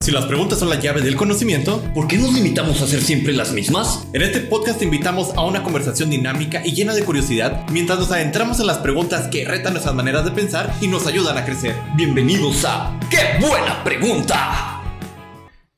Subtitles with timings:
[0.00, 3.32] Si las preguntas son la llave del conocimiento, ¿Por qué nos limitamos a hacer siempre
[3.32, 4.06] las mismas?
[4.12, 8.12] en este podcast te invitamos a una conversación dinámica y llena de curiosidad mientras nos
[8.12, 11.74] adentramos en las preguntas que retan nuestras maneras de pensar y nos ayudan a crecer.
[11.96, 14.82] Bienvenidos a ¡Qué buena pregunta!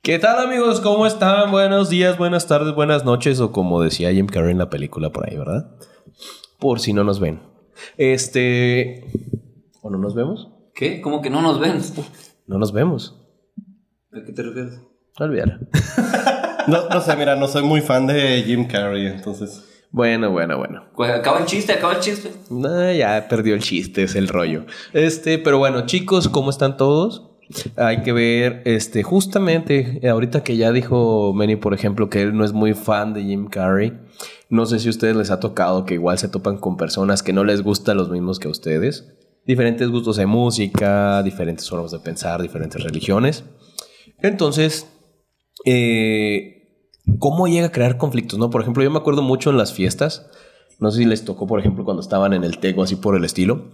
[0.02, 0.80] ¿Qué tal amigos?
[0.80, 1.50] ¿Cómo están?
[1.52, 5.28] Buenos días, buenas tardes, buenas noches o como decía Jim Carrey en la película por
[5.30, 5.70] ahí, ¿verdad?
[6.58, 7.40] Por si no nos ven.
[7.96, 9.06] Este...
[9.80, 10.48] ¿O no nos vemos?
[10.74, 11.00] ¿Qué?
[11.00, 11.80] ¿Cómo que no nos ven?
[12.46, 13.17] No nos vemos.
[14.18, 14.80] ¿A qué te refieres?
[15.18, 15.58] Olvídalo.
[16.68, 19.64] No, no sé, mira, no soy muy fan de Jim Carrey, entonces.
[19.90, 20.84] Bueno, bueno, bueno.
[20.95, 22.30] Pues acaba el chiste, acaba el chiste.
[22.50, 24.66] No, ya perdió el chiste, es el rollo.
[24.92, 27.30] Este, pero bueno, chicos, ¿cómo están todos?
[27.76, 32.37] Hay que ver, este, justamente, eh, ahorita que ya dijo Manny, por ejemplo, que él
[32.37, 33.98] no es muy fan de Jim Carrey.
[34.50, 37.32] No sé si a ustedes les ha tocado que igual se topan con personas que
[37.32, 39.09] no les gustan los mismos que a ustedes.
[39.46, 43.45] Diferentes gustos de música, diferentes formas de pensar, diferentes religiones.
[44.22, 44.88] Entonces,
[45.64, 46.68] eh,
[47.18, 48.38] ¿cómo llega a crear conflictos?
[48.38, 48.51] ¿no?
[48.51, 50.26] Por ejemplo, yo me acuerdo mucho en las fiestas.
[50.80, 53.24] No sé si les tocó, por ejemplo, cuando estaban en el Tego, así por el
[53.24, 53.70] estilo.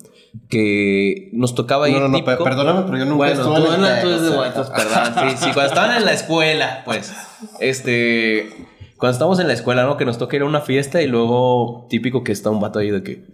[0.49, 1.95] Que nos tocaba ir.
[1.97, 4.09] No, no, no, típico- pe- perdóname, pero yo nunca Bueno, estuve tú, en Tego, tú
[4.09, 5.31] eres de perdón.
[5.31, 7.13] Sí, sí, cuando estaban en la escuela, pues.
[7.61, 8.49] Este.
[8.97, 9.97] Cuando estamos en la escuela, ¿no?
[9.97, 12.91] Que nos toca ir a una fiesta y luego, típico que está un vato ahí
[12.91, 13.25] de que.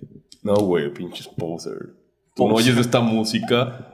[0.42, 1.74] No, güey, pinches poser.
[2.34, 3.92] ¿Tú no oyes esta música?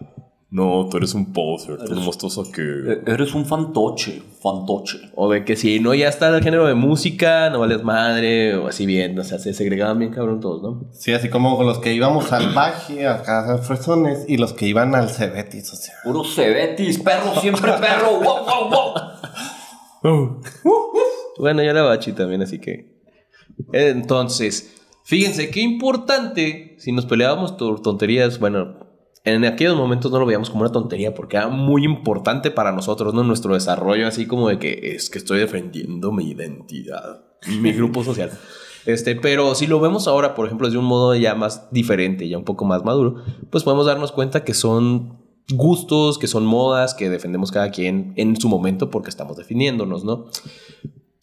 [0.56, 1.76] No, tú eres un poser.
[1.76, 2.62] Tú estás aquí.
[2.62, 5.12] Eh, Eres un fantoche, fantoche.
[5.14, 8.66] O de que si no ya está el género de música, no vales madre, o
[8.66, 10.90] así bien, o sea, se segregaban bien cabrón todos, ¿no?
[10.94, 14.94] Sí, así como los que íbamos al Baji, a Casa Fresones, y los que iban
[14.94, 15.94] al Cebetis, o sea.
[16.02, 18.18] Puro cebetis, perro, siempre perro.
[18.18, 18.70] ¡Wow, wow,
[20.02, 20.40] wow!
[21.38, 22.96] Bueno, yo era bachi también, así que.
[23.74, 28.38] Entonces, fíjense qué importante si nos peleábamos por tonterías.
[28.38, 28.85] Bueno,
[29.26, 33.12] en aquellos momentos no lo veíamos como una tontería porque era muy importante para nosotros,
[33.12, 33.22] ¿no?
[33.22, 37.24] Nuestro desarrollo, así como de que es que estoy defendiendo mi identidad
[37.60, 38.30] mi grupo social.
[38.86, 42.38] Este, pero si lo vemos ahora, por ejemplo, desde un modo ya más diferente, ya
[42.38, 43.16] un poco más maduro,
[43.50, 45.18] pues podemos darnos cuenta que son
[45.52, 50.26] gustos, que son modas, que defendemos cada quien en su momento porque estamos definiéndonos, ¿no?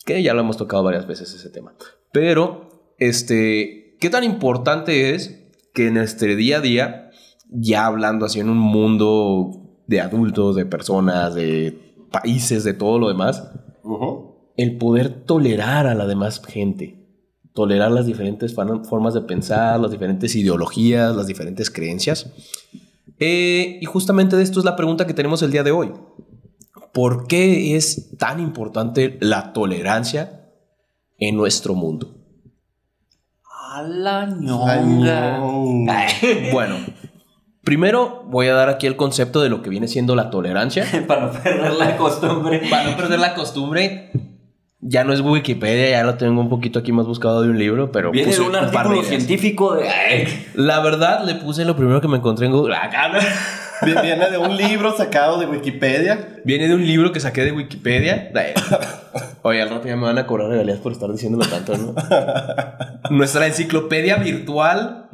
[0.06, 1.74] que ya lo hemos tocado varias veces ese tema.
[2.12, 5.40] Pero, este, ¿qué tan importante es
[5.74, 7.03] que en nuestro día a día,
[7.54, 13.08] ya hablando así en un mundo de adultos, de personas, de países, de todo lo
[13.08, 13.44] demás,
[14.58, 17.00] el poder tolerar a la demás gente?
[17.54, 22.32] Tolerar las diferentes formas de pensar, las diferentes ideologías, las diferentes creencias.
[23.20, 25.92] Eh, y justamente de esto es la pregunta que tenemos el día de hoy.
[26.94, 30.50] ¿Por qué es tan importante la tolerancia
[31.18, 32.16] en nuestro mundo?
[33.72, 35.38] A la Ay, ñonga.
[35.40, 35.86] no.
[35.92, 36.76] Ay, Bueno,
[37.64, 40.86] primero voy a dar aquí el concepto de lo que viene siendo la tolerancia.
[41.08, 42.62] Para no perder la costumbre.
[42.70, 44.12] Para no perder la costumbre,
[44.80, 47.92] ya no es Wikipedia, ya lo tengo un poquito aquí más buscado de un libro,
[47.92, 50.28] pero Viene de un artículo científico de.
[50.56, 52.76] La verdad, le puse lo primero que me encontré en Google.
[53.86, 56.40] Viene de un libro sacado de Wikipedia.
[56.44, 58.32] Viene de un libro que saqué de Wikipedia.
[59.42, 61.96] Oye, al rato ya me van a cobrar regalías por estar diciéndolo tanto, ¿no?
[63.10, 65.10] Nuestra enciclopedia virtual.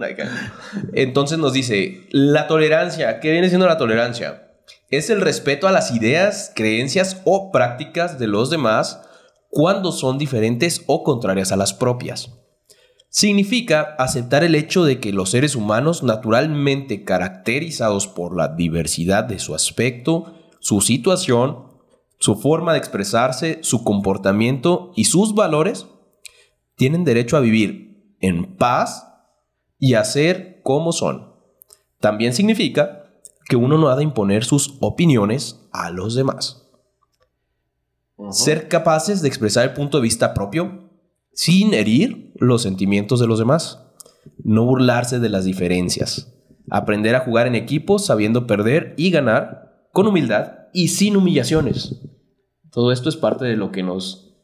[0.93, 4.49] Entonces nos dice, la tolerancia, ¿qué viene siendo la tolerancia?
[4.91, 9.01] Es el respeto a las ideas, creencias o prácticas de los demás
[9.49, 12.31] cuando son diferentes o contrarias a las propias.
[13.09, 19.39] Significa aceptar el hecho de que los seres humanos, naturalmente caracterizados por la diversidad de
[19.39, 21.69] su aspecto, su situación,
[22.19, 25.87] su forma de expresarse, su comportamiento y sus valores,
[26.75, 29.07] tienen derecho a vivir en paz
[29.79, 31.33] y a ser como son.
[31.99, 33.11] También significa
[33.45, 36.67] que uno no ha de imponer sus opiniones a los demás.
[38.29, 40.88] Ser capaces de expresar el punto de vista propio
[41.33, 43.79] sin herir los sentimientos de los demás.
[44.43, 46.33] No burlarse de las diferencias.
[46.69, 51.95] Aprender a jugar en equipo sabiendo perder y ganar con humildad y sin humillaciones.
[52.71, 54.35] Todo esto es parte de lo que nos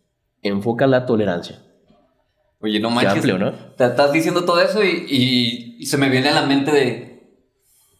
[0.41, 1.61] enfoca la tolerancia.
[2.61, 3.13] Oye, no manches.
[3.15, 3.51] amplio, ¿no?
[3.77, 7.15] Te estás diciendo todo eso y, y- y se me viene a la mente de.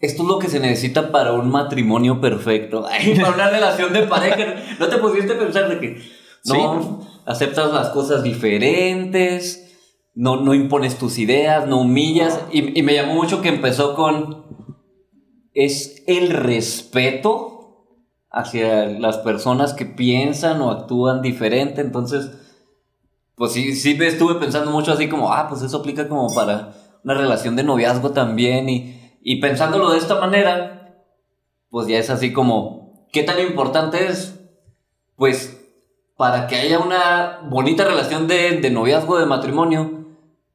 [0.00, 2.84] Esto es lo que se necesita para un matrimonio perfecto.
[2.90, 4.56] Ay, para una relación de pareja.
[4.80, 6.02] ¿No te pusiste a pensar de que
[6.46, 9.62] no aceptas las cosas diferentes?
[10.14, 12.40] No, no impones tus ideas, no humillas.
[12.50, 14.46] Y, y me llamó mucho que empezó con.
[15.52, 17.56] Es el respeto
[18.30, 21.80] hacia las personas que piensan o actúan diferente.
[21.80, 22.30] Entonces,
[23.34, 26.74] pues sí, sí me estuve pensando mucho así como, ah, pues eso aplica como para
[27.04, 28.68] una relación de noviazgo también.
[28.68, 31.04] Y, y pensándolo de esta manera,
[31.70, 34.40] pues ya es así como, ¿qué tan importante es?
[35.16, 35.55] Pues
[36.16, 40.06] para que haya una bonita relación de, de noviazgo, de matrimonio,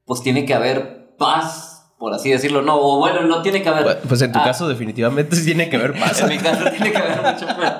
[0.05, 2.61] pues tiene que haber paz, por así decirlo.
[2.61, 3.99] No, o bueno, no tiene que haber.
[4.01, 6.21] Pues en tu Ah, caso, definitivamente sí tiene que haber paz.
[6.21, 7.75] En mi caso tiene que haber mucho paz.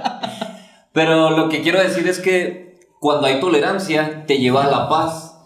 [0.94, 5.38] Pero lo que quiero decir es que cuando hay tolerancia, te lleva a la paz.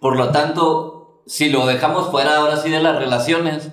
[0.00, 3.70] Por lo tanto, si lo dejamos fuera ahora sí de las relaciones,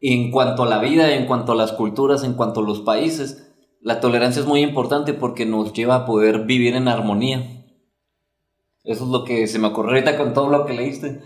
[0.00, 3.53] en cuanto a la vida, en cuanto a las culturas, en cuanto a los países,
[3.84, 7.66] la tolerancia es muy importante porque nos lleva a poder vivir en armonía.
[8.82, 11.20] Eso es lo que se me ocurrió ahorita con todo lo que leíste.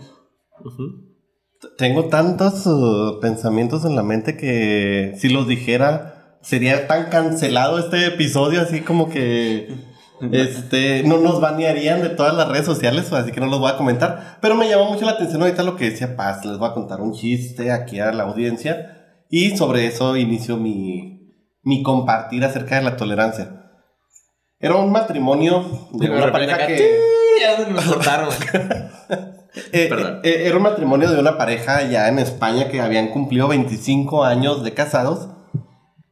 [1.77, 8.05] Tengo tantos uh, pensamientos en la mente que si los dijera sería tan cancelado este
[8.07, 9.73] episodio así como que
[10.31, 13.77] este no nos banearían de todas las redes sociales, así que no los voy a
[13.77, 14.37] comentar.
[14.41, 16.43] Pero me llamó mucho la atención ahorita lo que decía Paz.
[16.43, 21.18] Les voy a contar un chiste aquí a la audiencia y sobre eso inicio mi,
[21.63, 23.71] mi compartir acerca de la tolerancia.
[24.59, 26.99] Era un matrimonio de De una pareja acá, que...
[27.41, 28.29] Ya nos cortaron.
[29.71, 30.19] Eh, Perdón.
[30.23, 34.63] eh, era un matrimonio de una pareja ya en España que habían cumplido 25 años
[34.63, 35.29] de casados.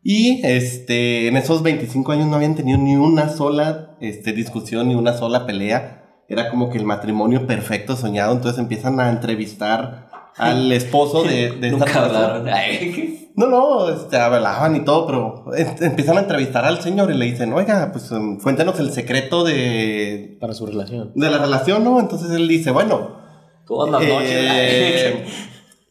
[0.04, 4.96] Y este, en esos 25 años no habían tenido ni una sola este, discusión, ni
[4.96, 6.24] una sola pelea.
[6.28, 8.34] Era como que el matrimonio perfecto soñado.
[8.34, 12.44] Entonces empiezan a entrevistar al esposo de, de esta persona.
[13.38, 15.46] No, no, este, hablaban y todo, pero
[15.80, 20.40] empiezan a entrevistar al señor y le dicen, oiga, pues um, cuéntenos el secreto de,
[20.42, 21.12] Para su relación.
[21.14, 22.00] de la relación, ¿no?
[22.00, 23.16] Entonces él dice, bueno,
[23.68, 24.30] Todas las noches.
[24.32, 25.26] eh,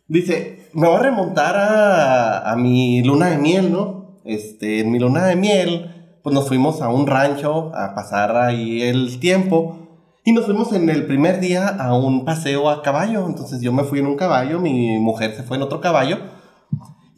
[0.09, 4.19] dice, me voy a remontar a, a mi luna de miel, ¿no?
[4.25, 8.83] Este, en mi luna de miel, pues nos fuimos a un rancho a pasar ahí
[8.83, 9.79] el tiempo.
[10.25, 13.25] Y nos fuimos en el primer día a un paseo a caballo.
[13.25, 16.19] Entonces yo me fui en un caballo, mi mujer se fue en otro caballo.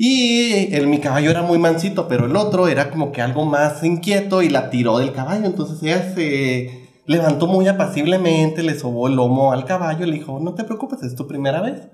[0.01, 3.83] Y el, mi caballo era muy mansito, pero el otro era como que algo más
[3.83, 5.45] inquieto y la tiró del caballo.
[5.47, 10.39] Entonces ella se levantó muy apaciblemente, le sobó el lomo al caballo y le dijo,
[10.41, 11.89] no te preocupes, es tu primera vez.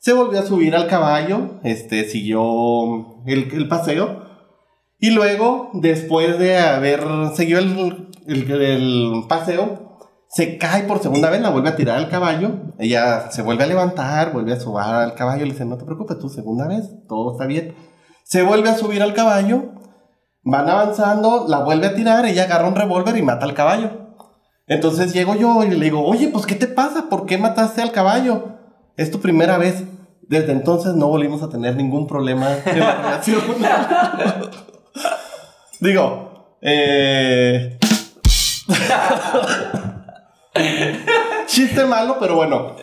[0.00, 4.24] Se volvió a subir al caballo, este, siguió el, el paseo.
[4.98, 7.02] Y luego, después de haber
[7.34, 9.83] seguido el, el- el paseo,
[10.34, 12.56] se cae por segunda vez, la vuelve a tirar al caballo.
[12.80, 15.44] Ella se vuelve a levantar, vuelve a subir al caballo.
[15.44, 17.76] Le dice, no te preocupes, tu segunda vez, todo está bien.
[18.24, 19.74] Se vuelve a subir al caballo.
[20.42, 24.16] Van avanzando, la vuelve a tirar, ella agarra un revólver y mata al caballo.
[24.66, 27.08] Entonces llego yo y le digo, oye, pues ¿qué te pasa?
[27.08, 28.58] ¿Por qué mataste al caballo?
[28.96, 29.84] Es tu primera vez.
[30.22, 33.40] Desde entonces no volvimos a tener ningún problema en la relación.
[35.80, 37.78] Digo, eh...
[41.46, 42.76] Chiste malo, pero bueno.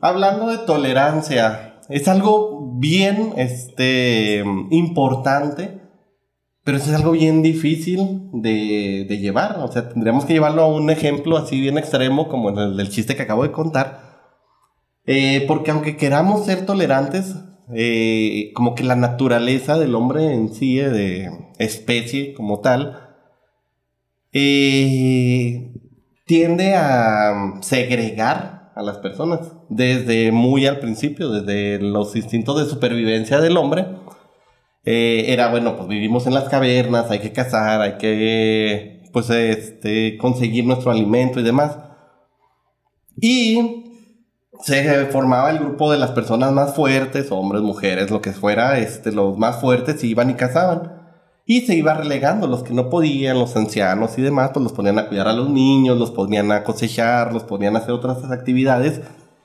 [0.00, 5.80] Hablando de tolerancia, es algo bien este, importante,
[6.64, 9.58] pero es algo bien difícil de, de llevar.
[9.58, 13.16] O sea, tendríamos que llevarlo a un ejemplo así bien extremo, como el del chiste
[13.16, 14.12] que acabo de contar.
[15.06, 17.36] Eh, porque aunque queramos ser tolerantes,
[17.74, 23.16] eh, como que la naturaleza del hombre en sí, eh, de especie como tal,
[24.32, 25.72] eh,
[26.32, 33.38] tiende a segregar a las personas desde muy al principio, desde los instintos de supervivencia
[33.38, 33.84] del hombre.
[34.86, 40.16] Eh, era bueno, pues vivimos en las cavernas, hay que cazar, hay que pues este
[40.16, 41.76] conseguir nuestro alimento y demás.
[43.20, 43.84] Y
[44.62, 49.12] se formaba el grupo de las personas más fuertes, hombres, mujeres, lo que fuera, este,
[49.12, 51.01] los más fuertes iban y cazaban.
[51.44, 54.98] Y se iba relegando los que no podían, los ancianos y demás, pues los ponían
[54.98, 59.00] a cuidar a los niños, los ponían a cosechar, los ponían a hacer otras actividades.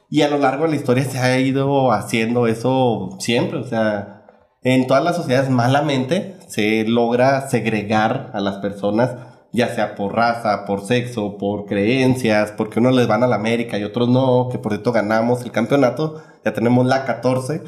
[0.10, 3.58] Y a lo largo de la historia se ha ido haciendo eso siempre.
[3.60, 4.25] O sea,
[4.62, 9.16] en todas las sociedades malamente se logra segregar a las personas,
[9.51, 13.77] ya sea por raza, por sexo, por creencias, porque unos les van a la América
[13.77, 17.63] y otros no, que por cierto ganamos el campeonato, ya tenemos la 14.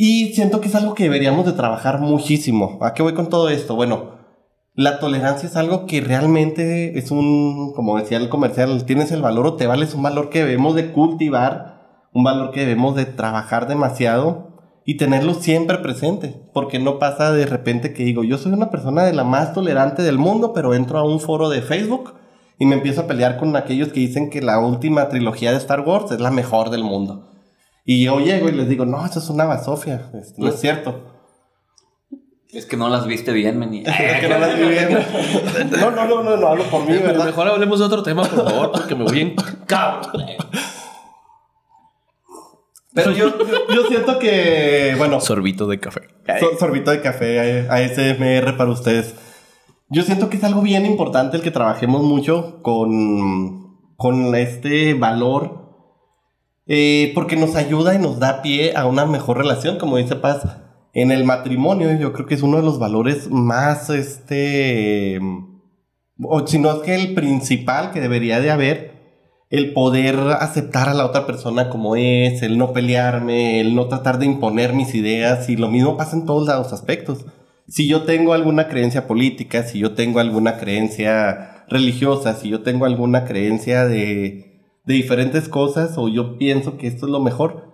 [0.00, 2.78] Y siento que es algo que deberíamos de trabajar muchísimo.
[2.82, 3.74] ¿A qué voy con todo esto?
[3.74, 4.12] Bueno,
[4.76, 9.48] la tolerancia es algo que realmente es un, como decía el comercial, tienes el valor
[9.48, 13.66] o te vales un valor que debemos de cultivar, un valor que debemos de trabajar
[13.66, 14.52] demasiado
[14.84, 19.02] y tenerlo siempre presente, porque no pasa de repente que digo, yo soy una persona
[19.02, 22.14] de la más tolerante del mundo, pero entro a un foro de Facebook
[22.56, 25.80] y me empiezo a pelear con aquellos que dicen que la última trilogía de Star
[25.80, 27.37] Wars es la mejor del mundo.
[27.90, 31.14] Y yo llego y les digo, no, eso es una basofia, este, no es cierto.
[32.50, 33.82] Es que no las viste bien, meni.
[33.86, 34.88] Es que no las vi bien.
[35.80, 37.24] No, no, no, no, no hablo por mí, Pero ¿verdad?
[37.24, 40.22] mejor hablemos de otro tema, por favor, porque me voy en cabrón.
[42.92, 46.02] Pero yo, yo, yo siento que, bueno, Sorbito de café.
[46.40, 49.14] So- sorbito de café, A- ASMR para ustedes.
[49.88, 55.67] Yo siento que es algo bien importante el que trabajemos mucho con, con este valor.
[56.68, 60.42] Eh, porque nos ayuda y nos da pie a una mejor relación, como dice Paz.
[60.92, 65.18] En el matrimonio, yo creo que es uno de los valores más, este,
[66.22, 68.98] o si no es que el principal que debería de haber,
[69.50, 74.18] el poder aceptar a la otra persona como es, el no pelearme, el no tratar
[74.18, 77.24] de imponer mis ideas y lo mismo pasa en todos los aspectos.
[77.66, 82.84] Si yo tengo alguna creencia política, si yo tengo alguna creencia religiosa, si yo tengo
[82.84, 84.47] alguna creencia de,
[84.88, 87.68] de diferentes cosas o yo pienso que esto es lo mejor,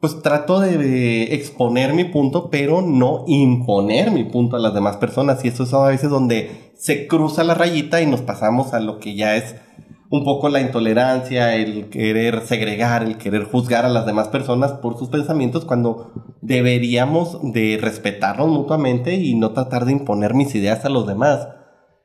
[0.00, 5.44] pues trato de exponer mi punto, pero no imponer mi punto a las demás personas.
[5.44, 8.98] Y eso es a veces donde se cruza la rayita y nos pasamos a lo
[8.98, 9.56] que ya es
[10.08, 14.98] un poco la intolerancia, el querer segregar, el querer juzgar a las demás personas por
[14.98, 20.88] sus pensamientos cuando deberíamos de respetarnos mutuamente y no tratar de imponer mis ideas a
[20.88, 21.46] los demás.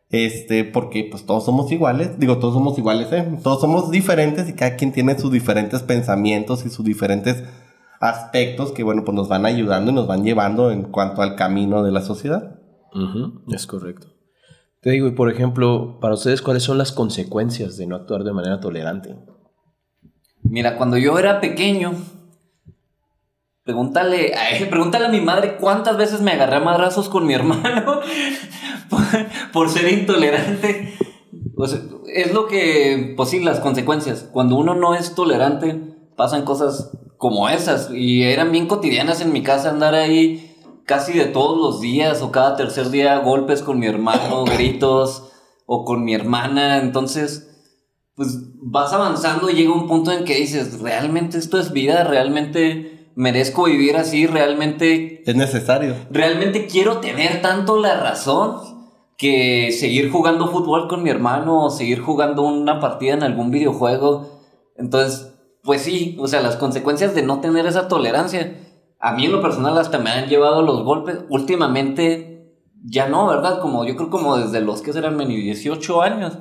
[0.09, 3.37] Este, porque pues todos somos iguales, digo, todos somos iguales, ¿eh?
[3.43, 7.43] Todos somos diferentes y cada quien tiene sus diferentes pensamientos y sus diferentes
[7.99, 11.83] aspectos que, bueno, pues nos van ayudando y nos van llevando en cuanto al camino
[11.83, 12.59] de la sociedad.
[13.49, 14.07] Es correcto.
[14.81, 18.33] Te digo, y por ejemplo, para ustedes, ¿cuáles son las consecuencias de no actuar de
[18.33, 19.15] manera tolerante?
[20.41, 21.93] Mira, cuando yo era pequeño,
[23.69, 27.99] pregúntale, ay, pregúntale a mi madre cuántas veces me agarré a madrazos con mi hermano
[28.89, 28.99] por,
[29.53, 30.97] por ser intolerante.
[31.55, 31.79] O sea,
[32.11, 34.27] es lo que, pues sí, las consecuencias.
[34.31, 35.79] Cuando uno no es tolerante,
[36.15, 37.91] pasan cosas como esas.
[37.93, 42.31] Y eran bien cotidianas en mi casa andar ahí casi de todos los días o
[42.31, 45.31] cada tercer día golpes con mi hermano, gritos
[45.67, 46.79] o con mi hermana.
[46.79, 47.75] Entonces,
[48.15, 52.98] pues vas avanzando y llega un punto en que dices, realmente esto es vida, realmente
[53.19, 55.93] merezco vivir así, realmente, Es necesario.
[56.09, 58.61] realmente quiero tener tanto la razón
[59.17, 64.39] que seguir jugando fútbol con mi hermano o seguir jugando una partida en algún videojuego.
[64.77, 65.33] Entonces,
[65.63, 68.55] pues sí, o sea, las consecuencias de no tener esa tolerancia,
[69.01, 71.17] a mí en lo personal hasta me han llevado los golpes.
[71.29, 73.59] Últimamente, ya no, ¿verdad?
[73.59, 76.37] Como yo creo como desde los que serán menos 18 años.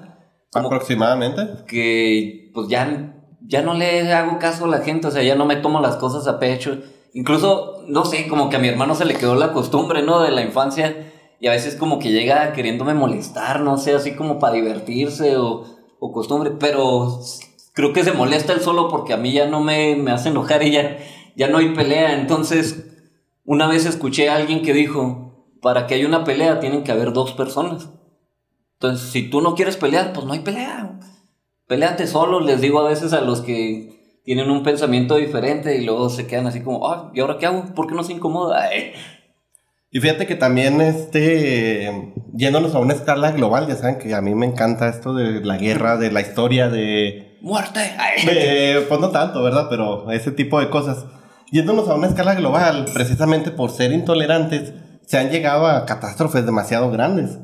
[0.54, 1.42] Aproximadamente.
[1.66, 5.46] que pues ya, ya no le hago caso a la gente, o sea, ya no
[5.46, 6.78] me tomo las cosas a pecho.
[7.14, 10.20] Incluso, no sé, como que a mi hermano se le quedó la costumbre, ¿no?
[10.20, 14.38] De la infancia y a veces como que llega queriéndome molestar, no sé, así como
[14.38, 15.64] para divertirse o,
[16.00, 17.20] o costumbre, pero
[17.72, 20.62] creo que se molesta él solo porque a mí ya no me, me hace enojar
[20.64, 20.98] y ya,
[21.36, 22.18] ya no hay pelea.
[22.18, 22.84] Entonces,
[23.44, 25.28] una vez escuché a alguien que dijo,
[25.62, 27.88] para que haya una pelea tienen que haber dos personas.
[28.74, 30.98] Entonces, si tú no quieres pelear, pues no hay pelea.
[31.68, 36.08] Péleate solo, les digo a veces a los que tienen un pensamiento diferente y luego
[36.08, 37.74] se quedan así como, ah, ¿y ahora qué hago?
[37.74, 38.62] ¿Por qué no se incomoda?
[38.70, 38.92] Ay.
[39.90, 44.34] Y fíjate que también, este, yéndonos a una escala global, ya saben que a mí
[44.34, 47.38] me encanta esto de la guerra, de la historia, de...
[47.40, 47.80] ¡Muerte!
[48.26, 49.68] De pues no tanto, ¿verdad?
[49.70, 51.06] Pero ese tipo de cosas.
[51.50, 54.74] Yéndonos a una escala global, precisamente por ser intolerantes,
[55.06, 57.38] se han llegado a catástrofes demasiado grandes.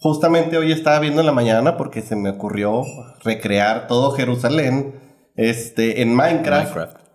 [0.00, 2.84] Justamente hoy estaba viendo en la mañana porque se me ocurrió
[3.24, 4.94] recrear todo Jerusalén
[5.34, 6.74] este, en Minecraft.
[6.74, 7.08] Minecraft.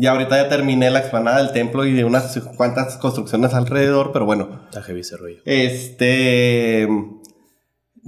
[0.00, 4.26] Y ahorita ya terminé la explanada del templo y de unas cuantas construcciones alrededor, pero
[4.26, 4.62] bueno,
[5.18, 5.38] rollo.
[5.44, 6.88] este.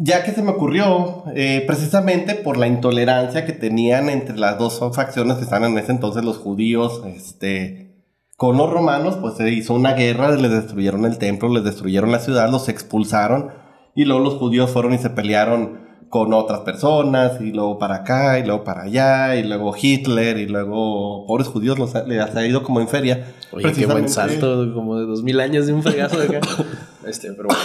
[0.02, 4.80] Ya que se me ocurrió, eh, precisamente por la intolerancia que tenían entre las dos
[4.94, 8.04] facciones que estaban en ese entonces, los judíos, este,
[8.36, 12.20] con los romanos, pues se hizo una guerra, les destruyeron el templo, les destruyeron la
[12.20, 13.50] ciudad, los expulsaron,
[13.94, 18.38] y luego los judíos fueron y se pelearon con otras personas, y luego para acá,
[18.40, 22.46] y luego para allá, y luego Hitler, y luego pobres judíos los ha- les ha
[22.46, 23.32] ido como en feria.
[23.52, 26.40] Oye, qué buen salto, como de dos mil años de un fregazo de acá.
[27.06, 27.62] Este, pero bueno.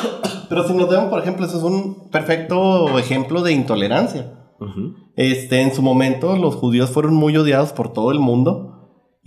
[0.47, 4.31] Pero si nos vemos, por ejemplo, eso es un perfecto ejemplo de intolerancia.
[4.61, 4.93] Ujú.
[5.17, 8.74] Este, en su momento, los judíos fueron muy odiados por todo el mundo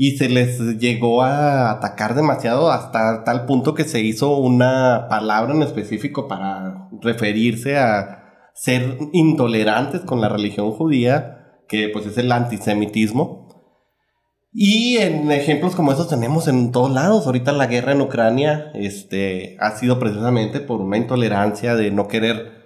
[0.00, 5.52] y se les llegó a atacar demasiado hasta tal punto que se hizo una palabra
[5.52, 12.30] en específico para referirse a ser intolerantes con la religión judía, que pues es el
[12.30, 13.48] antisemitismo.
[14.52, 17.26] Y en ejemplos como esos tenemos en todos lados.
[17.26, 22.57] Ahorita la guerra en Ucrania este, ha sido precisamente por una intolerancia de no querer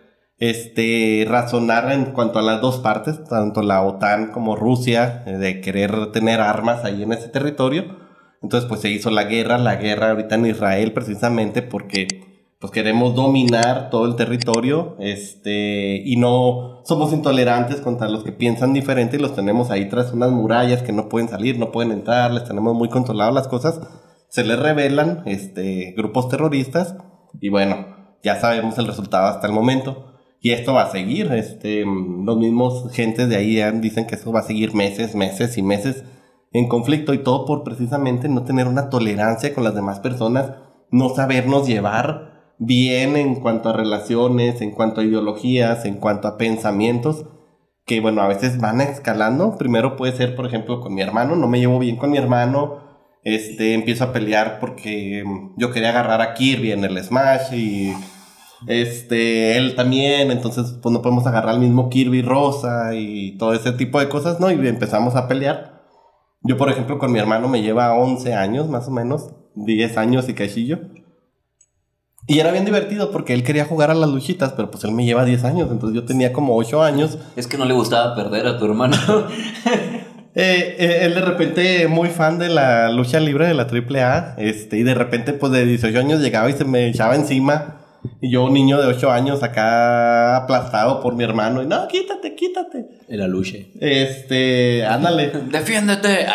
[0.43, 5.61] este, razonar en cuanto a las dos partes, tanto la OTAN como Rusia, eh, de
[5.61, 7.97] querer tener armas ahí en ese territorio.
[8.43, 12.09] Entonces, pues se hizo la guerra, la guerra ahorita en Israel precisamente porque
[12.59, 18.73] pues queremos dominar todo el territorio, este, y no somos intolerantes contra los que piensan
[18.73, 22.33] diferente y los tenemos ahí tras unas murallas que no pueden salir, no pueden entrar,
[22.33, 23.81] les tenemos muy controladas las cosas,
[24.29, 26.97] se les revelan, este, grupos terroristas,
[27.41, 27.87] y bueno,
[28.25, 30.12] ya sabemos el resultado hasta el momento.
[30.45, 34.41] Y esto va a seguir, este, los mismos gentes de ahí dicen que esto va
[34.41, 36.05] a seguir meses, meses y meses
[36.53, 40.53] en conflicto y todo por precisamente no tener una tolerancia con las demás personas,
[40.91, 46.39] no sabernos llevar bien en cuanto a relaciones, en cuanto a ideologías, en cuanto a
[46.39, 47.25] pensamientos,
[47.87, 49.57] que bueno, a veces van escalando.
[49.57, 52.81] Primero puede ser, por ejemplo, con mi hermano, no me llevo bien con mi hermano,
[53.23, 55.23] este, empiezo a pelear porque
[55.57, 57.93] yo quería agarrar a Kirby en el Smash y
[58.67, 63.73] este, él también, entonces pues no podemos agarrar al mismo Kirby rosa y todo ese
[63.73, 64.51] tipo de cosas, ¿no?
[64.51, 65.83] Y empezamos a pelear.
[66.43, 70.29] Yo, por ejemplo, con mi hermano me lleva 11 años, más o menos, 10 años
[70.29, 70.81] y cachillo.
[72.27, 75.05] Y era bien divertido porque él quería jugar a las luchitas, pero pues él me
[75.05, 77.19] lleva 10 años, entonces yo tenía como 8 años.
[77.37, 78.97] Es que no le gustaba perder a tu hermano.
[80.35, 84.79] Eh, eh, él de repente muy fan de la lucha libre de la AAA, este,
[84.79, 87.82] y de repente pues de 18 años llegaba y se me echaba encima.
[88.21, 92.35] Y yo, un niño de 8 años, acá aplastado por mi hermano, y no, quítate,
[92.35, 92.87] quítate.
[93.09, 93.59] Era lucha.
[93.81, 95.29] Este, ándale.
[95.51, 96.27] ¡Defiéndete!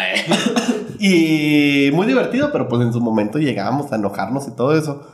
[0.99, 5.05] y muy divertido, pero pues en su momento llegábamos a enojarnos y todo eso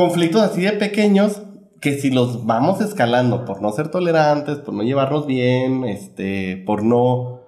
[0.00, 1.42] conflictos así de pequeños
[1.80, 6.82] que si los vamos escalando por no ser tolerantes, por no llevarnos bien, este, por
[6.82, 7.40] no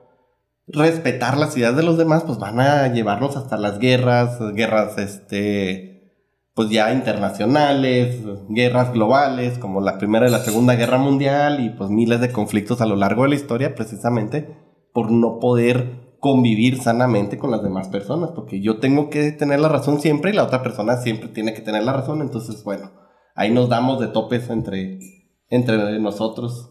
[0.66, 5.91] respetar las ideas de los demás, pues van a llevarnos hasta las guerras, guerras, este,
[6.54, 11.90] pues ya internacionales, guerras globales, como la Primera y la Segunda Guerra Mundial, y pues
[11.90, 14.56] miles de conflictos a lo largo de la historia, precisamente
[14.92, 19.68] por no poder convivir sanamente con las demás personas, porque yo tengo que tener la
[19.68, 22.92] razón siempre y la otra persona siempre tiene que tener la razón, entonces bueno,
[23.34, 25.00] ahí nos damos de topes entre,
[25.48, 26.70] entre nosotros.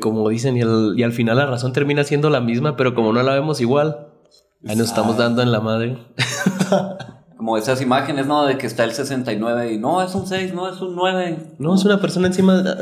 [0.00, 0.60] como dicen, y,
[1.00, 4.08] y al final la razón termina siendo la misma, pero como no la vemos igual,
[4.66, 5.96] ahí nos estamos dando en la madre.
[7.40, 8.44] como esas imágenes, ¿no?
[8.44, 11.54] De que está el 69 y no, es un 6, no, es un 9.
[11.58, 12.74] No, es una persona encima de...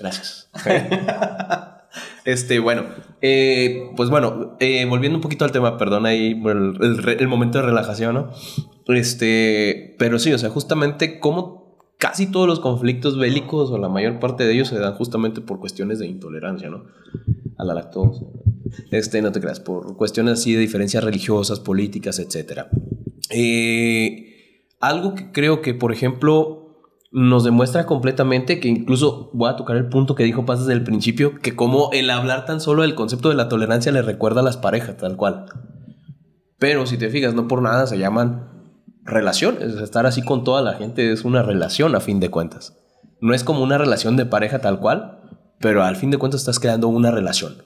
[0.00, 0.50] Gracias.
[2.24, 2.86] este, bueno,
[3.22, 8.14] eh, pues bueno, eh, volviendo un poquito al tema, perdón ahí el, momento de relajación,
[8.14, 8.32] ¿no?
[8.88, 14.18] Este, pero sí, o sea, justamente como casi todos los conflictos bélicos o la mayor
[14.18, 16.82] parte de ellos se dan justamente por cuestiones de intolerancia, ¿no?
[17.58, 18.24] A la lactosa.
[18.90, 22.66] Este, no te creas, por cuestiones así de diferencias religiosas, políticas, etc.
[23.30, 26.66] Eh, algo que creo que, por ejemplo,
[27.12, 30.84] nos demuestra completamente que incluso voy a tocar el punto que dijo Paz desde el
[30.84, 34.44] principio, que como el hablar tan solo del concepto de la tolerancia le recuerda a
[34.44, 35.46] las parejas, tal cual.
[36.58, 39.74] Pero si te fijas, no por nada se llaman relaciones.
[39.74, 42.76] Estar así con toda la gente es una relación a fin de cuentas.
[43.20, 45.20] No es como una relación de pareja tal cual,
[45.60, 47.62] pero al fin de cuentas estás creando una relación.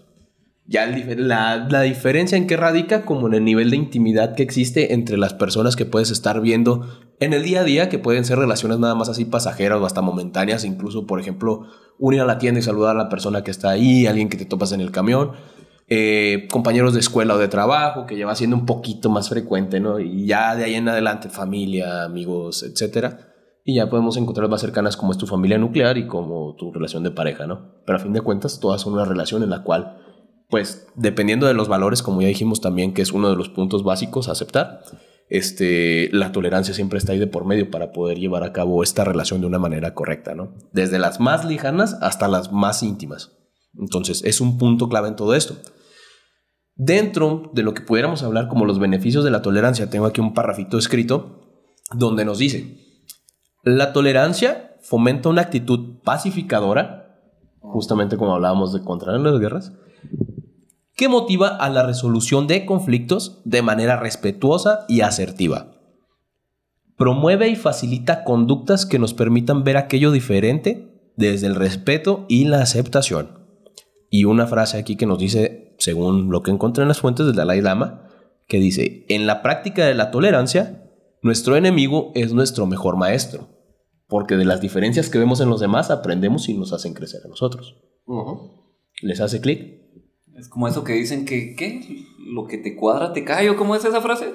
[0.66, 4.94] Ya la, la, diferencia en qué radica como en el nivel de intimidad que existe
[4.94, 6.86] entre las personas que puedes estar viendo
[7.18, 10.00] en el día a día, que pueden ser relaciones nada más así pasajeras o hasta
[10.00, 11.66] momentáneas, incluso por ejemplo
[11.98, 14.44] unir a la tienda y saludar a la persona que está ahí, alguien que te
[14.44, 15.32] topas en el camión,
[15.88, 19.98] eh, compañeros de escuela o de trabajo, que lleva siendo un poquito más frecuente, ¿no?
[19.98, 23.29] Y ya de ahí en adelante familia, amigos, etcétera.
[23.70, 27.04] Y ya podemos encontrar más cercanas como es tu familia nuclear y como tu relación
[27.04, 27.70] de pareja, ¿no?
[27.86, 29.96] Pero a fin de cuentas todas son una relación en la cual
[30.48, 33.84] pues dependiendo de los valores, como ya dijimos también, que es uno de los puntos
[33.84, 34.82] básicos a aceptar,
[35.28, 39.04] este, la tolerancia siempre está ahí de por medio para poder llevar a cabo esta
[39.04, 40.52] relación de una manera correcta, ¿no?
[40.72, 43.38] Desde las más lejanas hasta las más íntimas.
[43.78, 45.54] Entonces, es un punto clave en todo esto.
[46.74, 50.34] Dentro de lo que pudiéramos hablar como los beneficios de la tolerancia, tengo aquí un
[50.34, 51.36] parrafito escrito
[51.94, 52.89] donde nos dice,
[53.62, 57.20] la tolerancia fomenta una actitud pacificadora,
[57.60, 59.72] justamente como hablábamos de contra las guerras,
[60.96, 65.72] que motiva a la resolución de conflictos de manera respetuosa y asertiva.
[66.96, 72.60] Promueve y facilita conductas que nos permitan ver aquello diferente desde el respeto y la
[72.60, 73.40] aceptación.
[74.10, 77.36] Y una frase aquí que nos dice, según lo que encontré en las fuentes del
[77.36, 78.02] Dalai Lama,
[78.48, 80.89] que dice, en la práctica de la tolerancia,
[81.22, 83.48] nuestro enemigo es nuestro mejor maestro,
[84.08, 87.28] porque de las diferencias que vemos en los demás aprendemos y nos hacen crecer a
[87.28, 87.76] nosotros.
[89.02, 89.80] ¿Les hace clic?
[90.36, 92.04] Es como eso que dicen que, ¿qué?
[92.18, 94.32] Lo que te cuadra te cae, ¿o cómo es esa frase?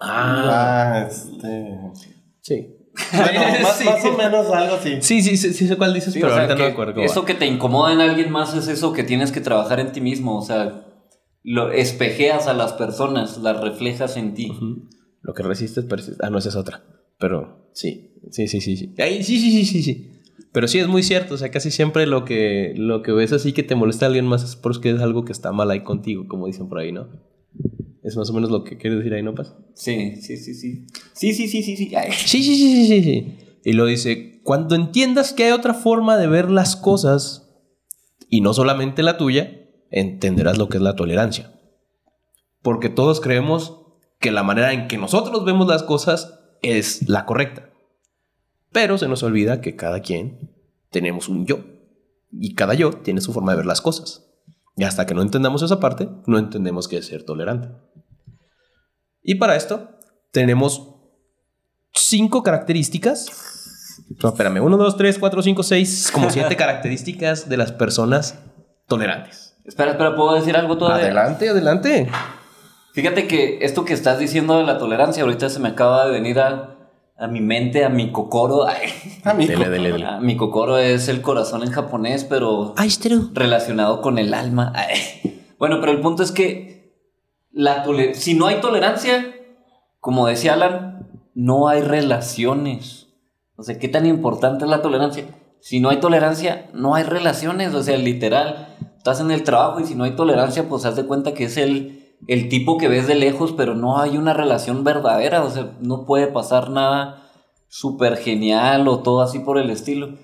[0.00, 1.78] Ah, este.
[2.40, 2.76] Sí.
[3.62, 4.98] más, o menos algo así.
[5.00, 7.00] Sí, sí, sí, sí sé cuál dices, pero ahorita no me acuerdo.
[7.00, 10.02] Eso que te incomoda en alguien más es eso que tienes que trabajar en ti
[10.02, 10.36] mismo.
[10.36, 10.84] O sea,
[11.42, 14.52] lo espejeas a las personas, las reflejas en ti.
[15.24, 16.24] Lo que resistes persiste.
[16.24, 16.84] Ah, no, esa es otra.
[17.18, 18.76] Pero sí, sí, sí, sí.
[18.76, 20.10] Sí, Ay, sí, sí, sí, sí, sí.
[20.52, 21.34] Pero sí es muy cierto.
[21.34, 24.26] O sea, casi siempre lo que, lo que ves así que te molesta a alguien
[24.26, 27.08] más es porque es algo que está mal ahí contigo, como dicen por ahí, ¿no?
[28.02, 29.56] Es más o menos lo que quieres decir ahí, ¿no, Paz?
[29.74, 30.86] Sí, sí, sí, sí.
[31.14, 31.94] Sí, sí, sí, sí, sí.
[31.96, 32.12] Ay.
[32.12, 33.36] Sí, sí, sí, sí, sí, sí.
[33.64, 37.50] Y lo dice, cuando entiendas que hay otra forma de ver las cosas
[38.28, 41.58] y no solamente la tuya, entenderás lo que es la tolerancia.
[42.60, 43.83] Porque todos creemos
[44.24, 47.68] que la manera en que nosotros vemos las cosas es la correcta.
[48.72, 50.50] Pero se nos olvida que cada quien
[50.90, 51.58] tenemos un yo.
[52.32, 54.24] Y cada yo tiene su forma de ver las cosas.
[54.78, 57.68] Y hasta que no entendamos esa parte, no entendemos qué es ser tolerante.
[59.22, 59.90] Y para esto
[60.32, 60.88] tenemos
[61.92, 63.26] cinco características.
[64.22, 64.64] No, espérame.
[64.64, 66.10] Uno, dos, tres, cuatro, cinco, seis.
[66.10, 68.38] Como siete características de las personas
[68.88, 69.58] tolerantes.
[69.66, 71.04] Espera, espera, ¿puedo decir algo todavía?
[71.04, 72.08] Adelante, adelante.
[72.94, 76.38] Fíjate que esto que estás diciendo de la tolerancia, ahorita se me acaba de venir
[76.38, 76.76] a,
[77.18, 78.66] a mi mente, a mi kokoro.
[78.68, 78.88] Ay,
[79.24, 79.50] Amigo.
[79.50, 80.06] Dele, dele, dele.
[80.06, 83.30] a mi kokoro es el corazón en japonés, pero Aistero.
[83.32, 84.72] relacionado con el alma.
[84.76, 85.44] Ay.
[85.58, 86.94] Bueno, pero el punto es que
[87.50, 89.34] la si no hay tolerancia,
[89.98, 93.08] como decía Alan, no hay relaciones.
[93.56, 95.24] O sea, ¿qué tan importante es la tolerancia?
[95.58, 97.74] Si no hay tolerancia, no hay relaciones.
[97.74, 101.06] O sea, literal, estás en el trabajo y si no hay tolerancia, pues haz de
[101.06, 104.84] cuenta que es el, el tipo que ves de lejos, pero no hay una relación
[104.84, 105.42] verdadera.
[105.44, 107.30] O sea, no puede pasar nada
[107.68, 110.16] súper genial o todo así por el estilo.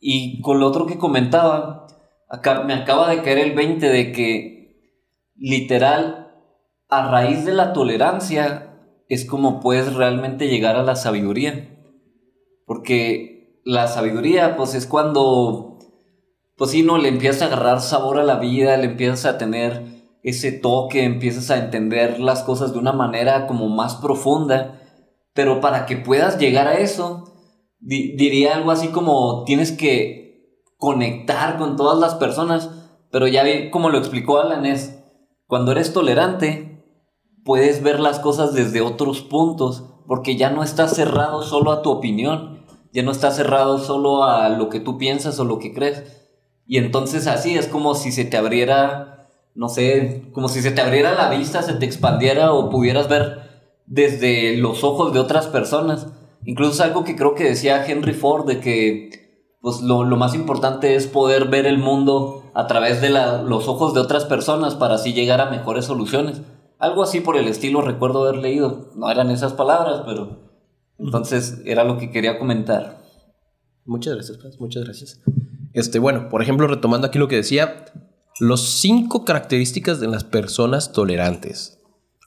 [0.00, 1.86] Y con lo otro que comentaba,
[2.66, 4.58] me acaba de caer el 20 de que
[5.36, 6.34] literal,
[6.88, 8.74] a raíz de la tolerancia,
[9.08, 11.78] es como puedes realmente llegar a la sabiduría.
[12.66, 15.78] Porque la sabiduría, pues es cuando,
[16.56, 19.97] pues sí, no, le empiezas a agarrar sabor a la vida, le empiezas a tener
[20.28, 24.80] ese toque, empiezas a entender las cosas de una manera como más profunda.
[25.34, 27.24] Pero para que puedas llegar a eso,
[27.78, 32.70] di- diría algo así como tienes que conectar con todas las personas.
[33.10, 34.98] Pero ya como lo explicó Alan, es
[35.46, 36.84] cuando eres tolerante,
[37.44, 41.90] puedes ver las cosas desde otros puntos, porque ya no estás cerrado solo a tu
[41.90, 46.02] opinión, ya no estás cerrado solo a lo que tú piensas o lo que crees.
[46.66, 49.17] Y entonces así es como si se te abriera,
[49.58, 53.40] no sé, como si se te abriera la vista, se te expandiera o pudieras ver
[53.86, 56.06] desde los ojos de otras personas.
[56.44, 60.34] Incluso es algo que creo que decía Henry Ford, de que pues lo, lo más
[60.36, 64.76] importante es poder ver el mundo a través de la- los ojos de otras personas
[64.76, 66.40] para así llegar a mejores soluciones.
[66.78, 68.90] Algo así por el estilo recuerdo haber leído.
[68.94, 70.52] No eran esas palabras, pero
[71.00, 73.02] entonces era lo que quería comentar.
[73.84, 75.20] Muchas gracias, muchas gracias.
[75.72, 77.84] Este, bueno, por ejemplo, retomando aquí lo que decía,
[78.40, 81.80] los cinco características de las personas tolerantes.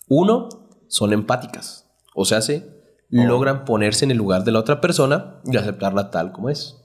[0.08, 0.50] Uno,
[0.88, 1.88] son empáticas.
[2.14, 2.70] O sea, se
[3.10, 6.78] logran ponerse en el lugar de la otra persona y aceptarla tal como es.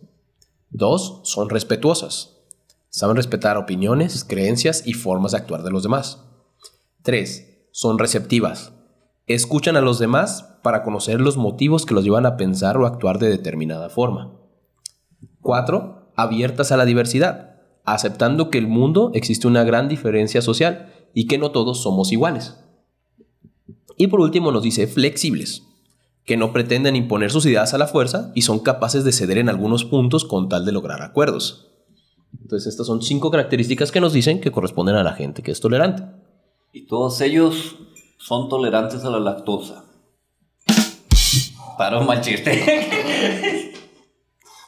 [0.71, 2.37] Dos, son respetuosas.
[2.89, 6.25] Saben respetar opiniones, creencias y formas de actuar de los demás.
[7.03, 8.73] Tres, son receptivas.
[9.27, 13.19] Escuchan a los demás para conocer los motivos que los llevan a pensar o actuar
[13.19, 14.41] de determinada forma.
[15.43, 16.13] 4.
[16.17, 17.46] Abiertas a la diversidad,
[17.87, 22.57] aceptando que el mundo existe una gran diferencia social y que no todos somos iguales.
[23.97, 25.63] Y por último nos dice flexibles,
[26.25, 29.49] que no pretenden imponer sus ideas a la fuerza y son capaces de ceder en
[29.49, 31.69] algunos puntos con tal de lograr acuerdos.
[32.43, 35.61] Entonces estas son cinco características que nos dicen que corresponden a la gente que es
[35.61, 36.03] tolerante.
[36.73, 37.77] Y todos ellos
[38.19, 39.85] son tolerantes a la lactosa.
[41.79, 43.53] Para un mal chiste.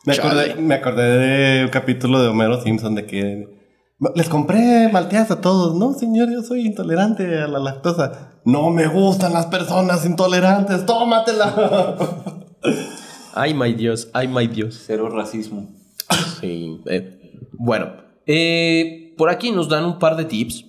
[0.08, 3.46] Me acordé, me acordé de un capítulo de Homero Simpson de que
[4.14, 5.74] les compré malteadas a todos.
[5.74, 8.40] No, señor, yo soy intolerante a la lactosa.
[8.46, 10.86] No me gustan las personas intolerantes.
[10.86, 11.94] Tómatela.
[13.34, 14.82] Ay, my Dios, ay, my Dios.
[14.86, 15.68] Cero racismo.
[16.40, 16.80] Sí.
[16.86, 17.92] eh, bueno,
[18.24, 20.64] eh, por aquí nos dan un par de tips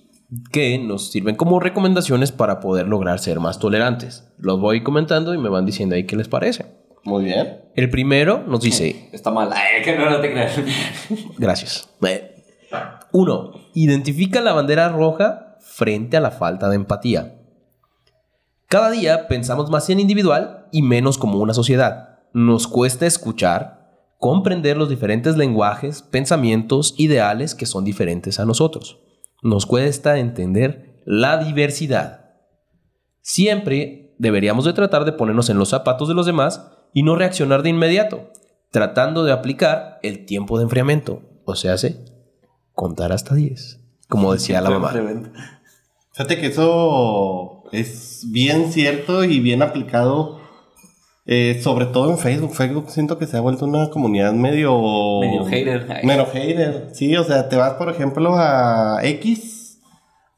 [0.52, 4.30] que nos sirven como recomendaciones para poder lograr ser más tolerantes.
[4.38, 6.79] Los voy comentando y me van diciendo ahí qué les parece.
[7.04, 7.62] Muy bien.
[7.74, 9.50] El primero nos dice, Está mal.
[9.52, 10.60] Ay, que no, no te creas.
[11.38, 11.88] gracias.
[13.12, 17.36] Uno, identifica la bandera roja frente a la falta de empatía.
[18.68, 22.20] Cada día pensamos más en individual y menos como una sociedad.
[22.32, 23.80] Nos cuesta escuchar,
[24.18, 29.00] comprender los diferentes lenguajes, pensamientos, ideales que son diferentes a nosotros.
[29.42, 32.30] Nos cuesta entender la diversidad.
[33.22, 37.62] Siempre deberíamos de tratar de ponernos en los zapatos de los demás y no reaccionar
[37.62, 38.30] de inmediato,
[38.70, 42.04] tratando de aplicar el tiempo de enfriamiento, o sea, hace
[42.72, 44.92] contar hasta 10, como decía la mamá.
[46.12, 50.40] Fíjate que eso es bien cierto y bien aplicado,
[51.26, 52.54] eh, sobre todo en Facebook.
[52.54, 55.20] Facebook siento que se ha vuelto una comunidad medio...
[55.20, 56.04] Medio hater.
[56.04, 59.78] Medio hater, sí, o sea, te vas por ejemplo a X.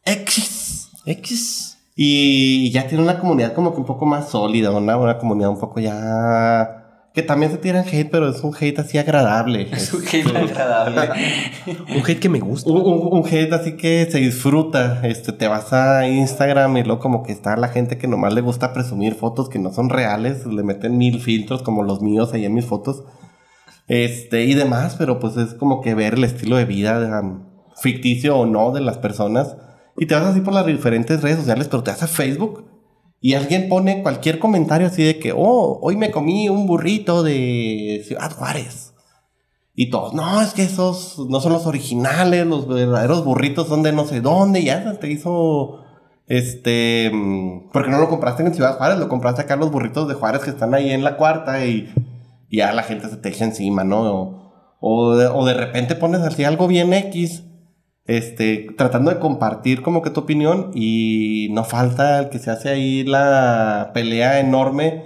[0.04, 0.90] X.
[1.06, 1.61] X.
[1.94, 5.58] Y ya tiene una comunidad como que un poco más sólida, una, una comunidad un
[5.60, 6.78] poco ya...
[7.14, 9.68] Que también se tiran hate, pero es un hate así agradable.
[9.72, 11.10] Es un hate agradable.
[11.94, 12.70] Un hate que me gusta.
[12.70, 15.06] Un, un- un hate así que se disfruta.
[15.06, 18.40] Este, te vas a Instagram y luego como que está la gente que nomás le
[18.40, 20.46] gusta presumir fotos que no son reales.
[20.46, 23.04] Le meten mil filtros como los míos ahí en mis fotos.
[23.88, 27.42] Este, y demás, pero pues es como que ver el estilo de vida um,
[27.76, 29.54] ficticio o no de las personas.
[29.96, 32.64] Y te vas así por las diferentes redes sociales, pero te vas a Facebook
[33.24, 38.02] y alguien pone cualquier comentario así de que, oh, hoy me comí un burrito de
[38.04, 38.94] Ciudad Juárez.
[39.76, 43.92] Y todos, no, es que esos no son los originales, los verdaderos burritos son de
[43.92, 45.84] no sé dónde, ya te hizo,
[46.26, 47.12] este,
[47.72, 50.50] porque no lo compraste en Ciudad Juárez, lo compraste acá los burritos de Juárez que
[50.50, 51.94] están ahí en la cuarta y,
[52.50, 54.76] ya la gente se te echa encima, ¿no?
[54.80, 57.44] O, o de repente pones así algo bien X,
[58.06, 62.68] este, tratando de compartir como que tu opinión y no falta el que se hace
[62.68, 65.04] ahí la pelea enorme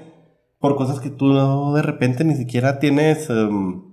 [0.59, 3.30] por cosas que tú de repente ni siquiera tienes...
[3.30, 3.85] em,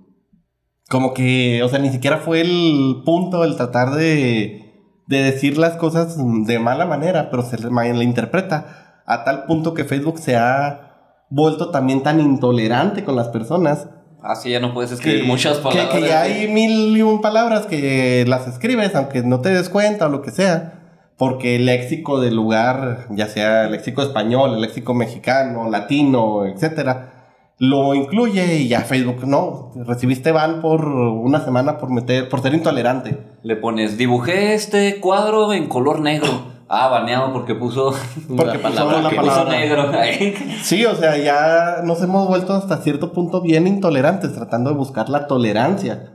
[0.88, 4.64] como que, o sea, ni siquiera fue el punto el tratar de,
[5.06, 9.84] de decir las cosas de mala manera, pero se le malinterpreta a tal punto que
[9.84, 13.88] Facebook se ha vuelto también tan intolerante con las personas
[14.24, 15.94] Así ya no puedes escribir muchas que, palabras.
[15.94, 20.06] que ya hay mil y un palabras que las escribes, aunque no te des cuenta
[20.06, 20.80] o lo que sea.
[21.18, 27.14] Porque el léxico del lugar, ya sea el léxico español, el léxico mexicano, latino, etcétera,
[27.58, 29.72] lo incluye y ya Facebook no.
[29.76, 33.18] Recibiste ban por una semana por meter, por ser intolerante.
[33.42, 36.53] Le pones, dibujé este cuadro en color negro.
[36.68, 37.92] Ah, baneado porque puso,
[38.36, 39.58] Porque puso palabra la que puso palabra.
[39.58, 39.92] negro.
[40.62, 45.08] Sí, o sea, ya nos hemos vuelto hasta cierto punto bien intolerantes, tratando de buscar
[45.08, 46.14] la tolerancia.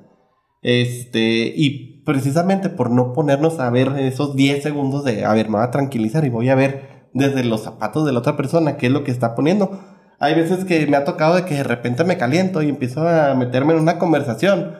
[0.61, 5.57] Este, y precisamente por no ponernos a ver esos 10 segundos de, a ver, me
[5.57, 8.87] voy a tranquilizar y voy a ver desde los zapatos de la otra persona qué
[8.87, 9.79] es lo que está poniendo.
[10.19, 13.33] Hay veces que me ha tocado de que de repente me caliento y empiezo a
[13.35, 14.75] meterme en una conversación.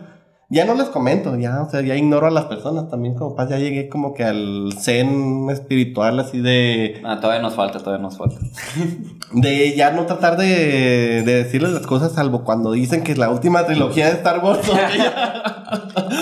[0.52, 3.52] Ya no les comento, ya, o sea, ya ignoro a las personas también, como paz,
[3.52, 7.00] ya llegué como que al zen espiritual así de...
[7.06, 8.38] Ah, todavía nos falta, todavía nos falta.
[9.32, 13.30] De ya no tratar de, de decirles las cosas, salvo cuando dicen que es la
[13.30, 14.68] última trilogía de Star Wars.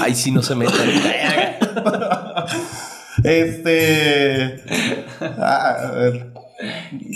[0.01, 0.75] Ay, sí, no se metan.
[3.23, 4.61] este.
[5.21, 6.33] ah, a ver.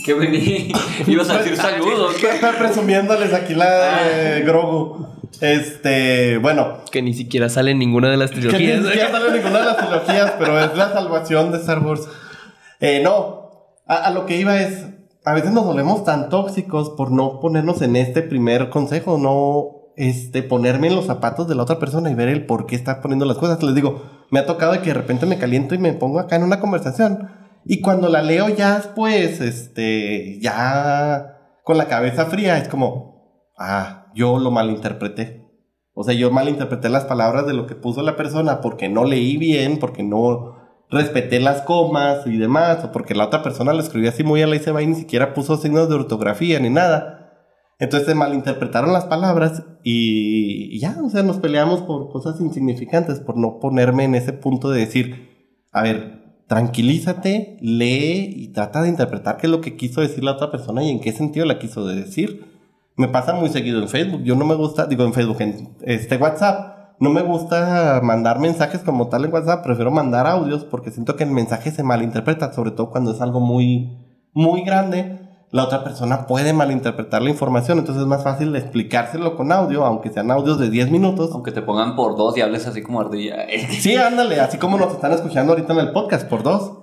[0.06, 0.71] ¿Qué vení?
[1.08, 2.15] Ibas a decir saludos.
[2.58, 5.20] Presumiéndoles aquí la de Grogu.
[5.39, 8.86] Este, bueno, que ni siquiera sale en ninguna de las que ni trilogías.
[8.86, 12.08] siquiera sale ninguna de las trilogías, pero es la salvación de Star Wars.
[12.80, 13.52] Eh, no,
[13.88, 14.88] a, a lo que iba es,
[15.24, 20.44] a veces nos volvemos tan tóxicos por no ponernos en este primer consejo, no este,
[20.44, 23.26] ponerme en los zapatos de la otra persona y ver el por qué está poniendo
[23.26, 23.62] las cosas.
[23.63, 26.36] Les digo, me ha tocado de que de repente me caliento y me pongo acá
[26.36, 27.30] en una conversación.
[27.65, 34.00] Y cuando la leo ya después, este, ya con la cabeza fría, es como, ah,
[34.13, 35.45] yo lo malinterpreté.
[35.93, 39.38] O sea, yo malinterpreté las palabras de lo que puso la persona porque no leí
[39.38, 40.56] bien, porque no
[40.89, 44.47] respeté las comas y demás, o porque la otra persona lo escribió así muy a
[44.47, 47.17] la y va y ni siquiera puso signos de ortografía ni nada.
[47.80, 53.19] Entonces se malinterpretaron las palabras y, y ya, o sea, nos peleamos por cosas insignificantes,
[53.19, 55.30] por no ponerme en ese punto de decir,
[55.71, 60.34] a ver, tranquilízate, lee y trata de interpretar qué es lo que quiso decir la
[60.34, 62.50] otra persona y en qué sentido la quiso decir.
[62.95, 64.23] Me pasa muy seguido en Facebook.
[64.23, 66.95] Yo no me gusta, digo en Facebook, en este WhatsApp.
[66.99, 69.63] No me gusta mandar mensajes como tal en WhatsApp.
[69.63, 73.39] Prefiero mandar audios porque siento que el mensaje se malinterpreta, sobre todo cuando es algo
[73.39, 73.97] muy,
[74.34, 75.19] muy grande.
[75.51, 80.10] La otra persona puede malinterpretar la información, entonces es más fácil explicárselo con audio, aunque
[80.10, 81.32] sean audios de 10 minutos.
[81.34, 83.47] Aunque te pongan por dos y hables así como ardilla.
[83.69, 86.73] Sí, ándale, así como nos están escuchando ahorita en el podcast por dos.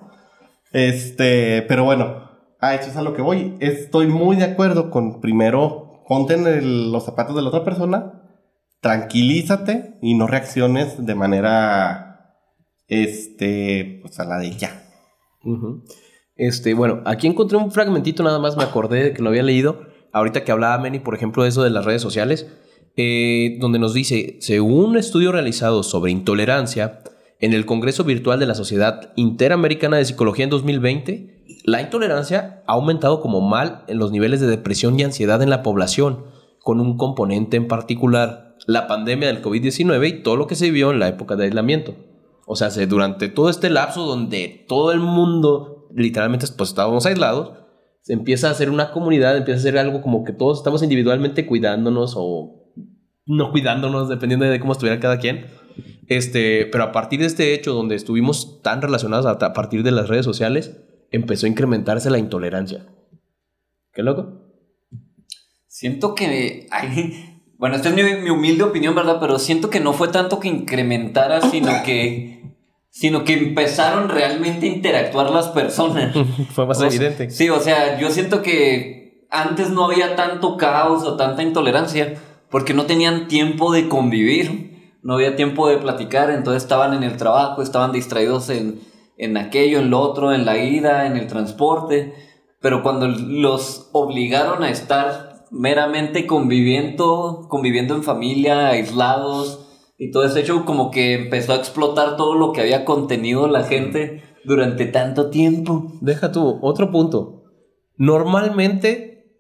[0.73, 2.29] Este, pero bueno,
[2.61, 3.57] a eso es a lo que voy.
[3.61, 8.23] Estoy muy de acuerdo con primero, ponte en los zapatos de la otra persona,
[8.81, 12.35] tranquilízate y no reacciones de manera,
[12.89, 14.85] este, pues a la de ya.
[16.35, 19.83] Este, bueno, aquí encontré un fragmentito nada más, me acordé de que lo había leído.
[20.13, 22.47] Ahorita que hablaba Manny, por ejemplo, de eso de las redes sociales,
[22.97, 27.01] eh, donde nos dice, según un estudio realizado sobre intolerancia
[27.41, 31.38] en el Congreso Virtual de la Sociedad Interamericana de Psicología en 2020,
[31.71, 35.63] la intolerancia ha aumentado como mal en los niveles de depresión y ansiedad en la
[35.63, 36.25] población,
[36.61, 40.91] con un componente en particular, la pandemia del COVID-19 y todo lo que se vivió
[40.91, 41.95] en la época de aislamiento.
[42.47, 47.53] O sea, se- durante todo este lapso donde todo el mundo, literalmente, pues estábamos aislados,
[48.03, 51.47] se empieza a hacer una comunidad, empieza a ser algo como que todos estamos individualmente
[51.47, 52.73] cuidándonos o
[53.27, 55.47] no cuidándonos, dependiendo de cómo estuviera cada quien.
[56.07, 60.09] Este, pero a partir de este hecho, donde estuvimos tan relacionados a partir de las
[60.09, 62.87] redes sociales, empezó a incrementarse la intolerancia.
[63.93, 64.49] ¿Qué loco?
[65.67, 66.69] Siento que.
[67.59, 69.19] bueno, esta es mi, mi humilde opinión, ¿verdad?
[69.21, 72.39] Pero siento que no fue tanto que incrementara, sino que.
[72.91, 76.17] Sino que empezaron realmente a interactuar las personas.
[76.53, 77.31] Fue más O sea, evidente.
[77.31, 82.19] Sí, o sea, yo siento que antes no había tanto caos o tanta intolerancia
[82.51, 87.17] porque no tenían tiempo de convivir, no había tiempo de platicar, entonces estaban en el
[87.19, 88.81] trabajo, estaban distraídos en,
[89.19, 92.15] en aquello, en lo otro, en la ida, en el transporte,
[92.61, 99.67] pero cuando los obligaron a estar meramente conviviendo, conviviendo en familia, aislados
[99.99, 103.65] y todo ese show, como que empezó a explotar todo lo que había contenido la
[103.65, 105.93] gente durante tanto tiempo.
[106.01, 107.45] Deja tú, otro punto.
[107.97, 109.33] Normalmente,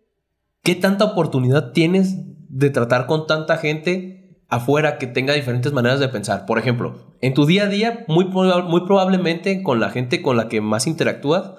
[0.62, 2.16] ¿qué tanta oportunidad tienes
[2.48, 6.46] de tratar con tanta gente afuera que tenga diferentes maneras de pensar?
[6.46, 10.36] Por ejemplo, en tu día a día, muy, proba- muy probablemente con la gente con
[10.36, 11.52] la que más interactúas,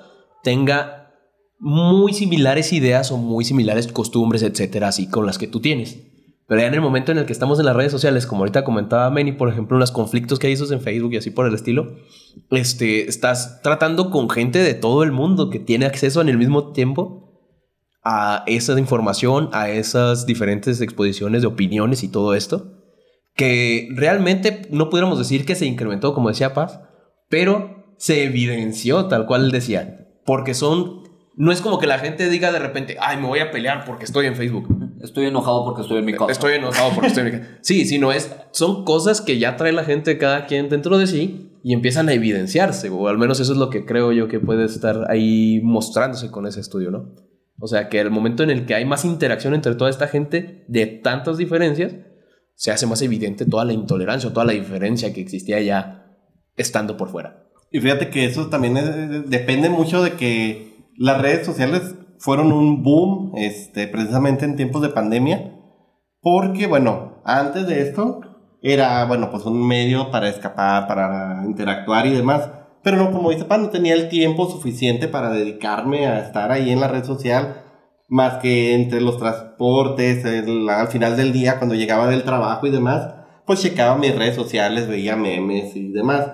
[0.44, 1.12] tenga
[1.60, 6.06] muy similares ideas o muy similares costumbres, etcétera, así con las que tú tienes.
[6.48, 8.64] Pero ya en el momento en el que estamos en las redes sociales, como ahorita
[8.64, 11.98] comentaba Manny, por ejemplo, los conflictos que hay en Facebook y así por el estilo,
[12.50, 16.72] este, estás tratando con gente de todo el mundo que tiene acceso en el mismo
[16.72, 17.40] tiempo
[18.04, 22.79] a esa información, a esas diferentes exposiciones de opiniones y todo esto,
[23.40, 26.82] que realmente no pudiéramos decir que se incrementó, como decía Paz,
[27.30, 31.04] pero se evidenció tal cual decía, porque son,
[31.38, 34.04] no es como que la gente diga de repente, ay, me voy a pelear porque
[34.04, 34.68] estoy en Facebook.
[35.02, 36.34] Estoy enojado porque estoy en mi casa.
[36.34, 37.60] Estoy enojado porque estoy en mi casa.
[37.62, 41.58] Sí, sino es, son cosas que ya trae la gente cada quien dentro de sí
[41.64, 44.66] y empiezan a evidenciarse, o al menos eso es lo que creo yo que puede
[44.66, 47.16] estar ahí mostrándose con ese estudio, ¿no?
[47.58, 50.66] O sea, que el momento en el que hay más interacción entre toda esta gente
[50.68, 51.96] de tantas diferencias,
[52.60, 56.06] se hace más evidente toda la intolerancia o toda la diferencia que existía ya
[56.58, 57.46] estando por fuera.
[57.72, 58.76] Y fíjate que eso también
[59.28, 64.90] depende mucho de que las redes sociales fueron un boom, este, precisamente en tiempos de
[64.90, 65.58] pandemia,
[66.20, 68.20] porque, bueno, antes de esto
[68.62, 72.50] era, bueno, pues un medio para escapar, para interactuar y demás,
[72.84, 76.72] pero no, como dice Pan, no tenía el tiempo suficiente para dedicarme a estar ahí
[76.72, 77.69] en la red social,
[78.10, 82.72] más que entre los transportes, el- al final del día, cuando llegaba del trabajo y
[82.72, 83.14] demás,
[83.46, 86.28] pues checaba mis redes sociales, veía memes y demás.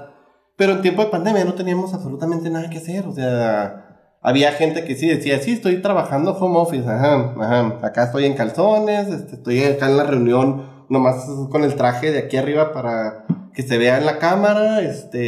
[0.57, 3.05] Pero en tiempo de pandemia no teníamos absolutamente nada que hacer.
[3.07, 7.79] O sea, había gente que sí decía, sí, estoy trabajando home office, ajá, ajá.
[7.83, 12.19] Acá estoy en calzones, este, estoy acá en la reunión, nomás con el traje de
[12.19, 15.23] aquí arriba para que se vea en la cámara, este,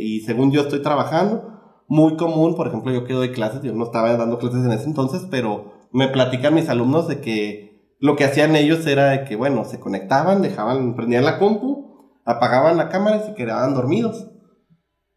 [0.00, 1.48] y según yo estoy trabajando.
[1.88, 4.84] Muy común, por ejemplo, yo que doy clases, yo no estaba dando clases en ese
[4.86, 9.36] entonces, pero me platican mis alumnos de que lo que hacían ellos era de que,
[9.36, 14.32] bueno, se conectaban, dejaban, prendían la compu, apagaban la cámara y se quedaban dormidos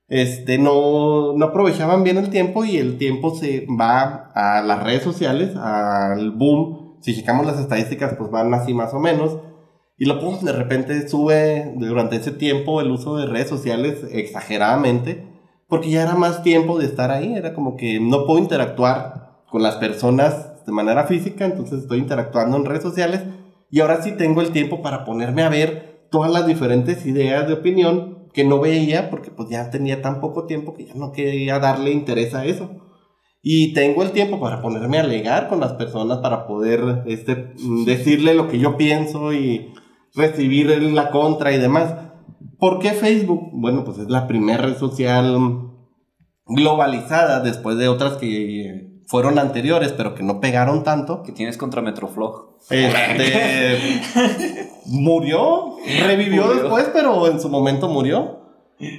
[0.08, 5.04] este, no, no aprovechaban bien el tiempo y el tiempo se va a las redes
[5.04, 7.00] sociales, al boom.
[7.02, 9.38] Si checamos las estadísticas, pues van así más o menos.
[9.98, 15.26] Y lo pum, de repente sube durante ese tiempo el uso de redes sociales exageradamente,
[15.68, 17.34] porque ya era más tiempo de estar ahí.
[17.36, 22.58] Era como que no puedo interactuar con las personas de manera física, entonces estoy interactuando
[22.58, 23.22] en redes sociales.
[23.70, 27.54] Y ahora sí tengo el tiempo para ponerme a ver todas las diferentes ideas de
[27.54, 31.60] opinión que no veía porque pues ya tenía tan poco tiempo que ya no quería
[31.60, 32.82] darle interés a eso.
[33.42, 37.86] Y tengo el tiempo para ponerme a alegar con las personas para poder este, mm,
[37.86, 39.74] decirle lo que yo pienso y
[40.16, 41.94] recibir la contra y demás.
[42.58, 43.52] ¿Por qué Facebook?
[43.54, 45.72] Bueno, pues es la primera red social
[46.48, 51.24] globalizada después de otras que fueron anteriores pero que no pegaron tanto.
[51.24, 52.58] que tienes contra Metroflog.
[52.70, 54.02] Este
[54.88, 56.62] murió, revivió Murió.
[56.62, 58.42] después, pero en su momento murió.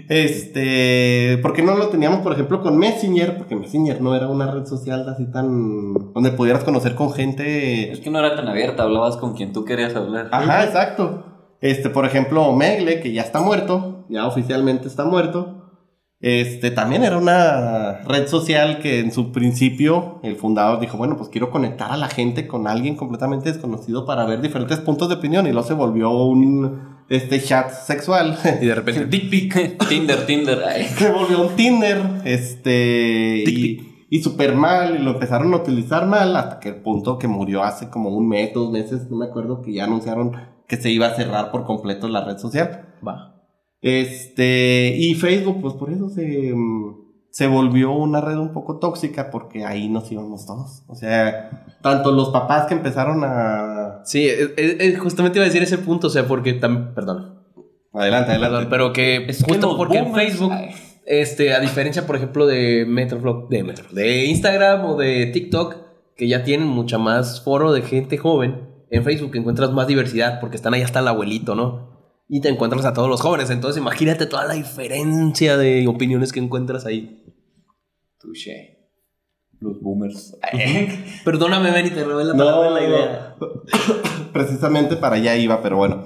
[0.09, 3.37] Este, ¿por qué no lo teníamos, por ejemplo, con Messenger?
[3.37, 7.92] Porque Messenger no era una red social así tan donde pudieras conocer con gente.
[7.92, 10.29] Es que no era tan abierta, hablabas con quien tú querías hablar.
[10.33, 11.25] Ajá, exacto.
[11.61, 15.55] Este, por ejemplo, Megle, que ya está muerto, ya oficialmente está muerto.
[16.21, 21.29] Este, también era una red social que en su principio el fundador dijo, bueno, pues
[21.29, 25.47] quiero conectar a la gente con alguien completamente desconocido para ver diferentes puntos de opinión
[25.47, 28.39] y luego se volvió un este chat sexual.
[28.61, 29.79] Y de repente, dick pic.
[29.89, 30.59] Tinder, Tinder.
[30.87, 36.07] se volvió un Tinder, este, Tic, y, y súper mal, y lo empezaron a utilizar
[36.07, 39.27] mal, hasta que el punto que murió hace como un mes, dos meses, no me
[39.27, 40.33] acuerdo, que ya anunciaron
[40.67, 42.95] que se iba a cerrar por completo la red social.
[43.07, 43.36] Va.
[43.87, 46.97] Este, y Facebook, pues por eso se, mm,
[47.30, 50.82] se volvió una red un poco tóxica porque ahí nos íbamos todos.
[50.89, 54.01] O sea, tanto los papás que empezaron a...
[54.05, 57.43] Sí, eh, eh, eh, justamente iba a decir ese punto, o sea, porque también, perdón,
[57.93, 58.53] Adelante, adelante.
[58.57, 60.70] perdón, pero que Es justo porque en boomers- Facebook, Ay.
[61.07, 65.76] este, a diferencia, por ejemplo, de Metroflop, de Metro, de Instagram o de TikTok,
[66.16, 70.57] que ya tienen mucha más foro de gente joven, en Facebook encuentras más diversidad porque
[70.57, 71.95] están ahí hasta el abuelito, ¿no?
[72.29, 76.41] Y te encuentras a todos los jóvenes, entonces imagínate toda la diferencia de opiniones que
[76.41, 77.22] encuentras ahí.
[78.18, 78.77] Touché.
[79.61, 80.37] Los boomers.
[81.24, 83.37] Perdóname, Benny, te robé la No, palabra la idea.
[84.33, 86.05] Precisamente para allá iba, pero bueno.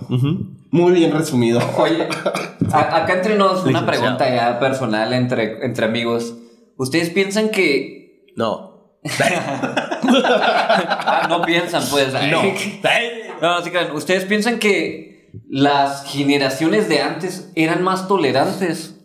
[0.71, 1.61] Muy bien resumido.
[1.79, 2.07] Oye,
[2.73, 6.37] acá entre nos una pregunta ya personal entre, entre amigos.
[6.77, 8.27] ¿Ustedes piensan que...
[8.37, 8.99] No.
[10.03, 12.13] Ah, no piensan, pues.
[12.13, 12.43] No.
[13.41, 13.95] No, sí, claro.
[13.95, 15.10] ¿Ustedes piensan que
[15.49, 18.97] las generaciones de antes eran más tolerantes?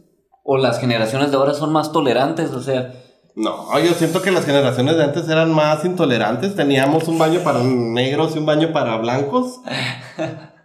[0.43, 2.51] ¿O las generaciones de ahora son más tolerantes?
[2.51, 2.93] O sea,
[3.35, 6.55] No, yo siento que las generaciones de antes eran más intolerantes.
[6.55, 9.61] Teníamos un baño para negros y un baño para blancos.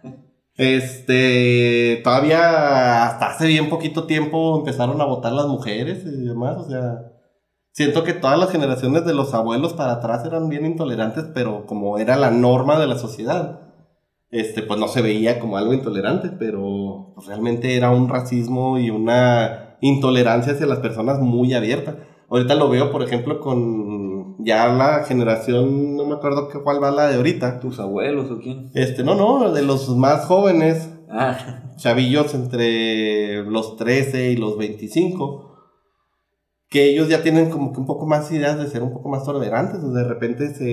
[0.57, 6.57] Este, todavía hasta hace bien poquito tiempo empezaron a votar las mujeres y demás.
[6.57, 7.13] O sea,
[7.71, 11.97] siento que todas las generaciones de los abuelos para atrás eran bien intolerantes, pero como
[11.97, 13.70] era la norma de la sociedad,
[14.31, 18.89] este, pues no se veía como algo intolerante, pero pues, realmente era un racismo y
[18.89, 21.97] una intolerancia hacia las personas muy abierta.
[22.29, 26.91] Ahorita lo veo, por ejemplo, con ya la generación, no me acuerdo qué cuál va
[26.91, 27.59] la de ahorita.
[27.59, 28.71] ¿tus abuelos o quién?
[28.73, 35.51] Este, no, no, de los más jóvenes, Ah, chavillos entre los 13 y los 25,
[36.69, 39.25] que ellos ya tienen como que un poco más ideas de ser un poco más
[39.25, 39.81] tolerantes.
[39.93, 40.63] De repente se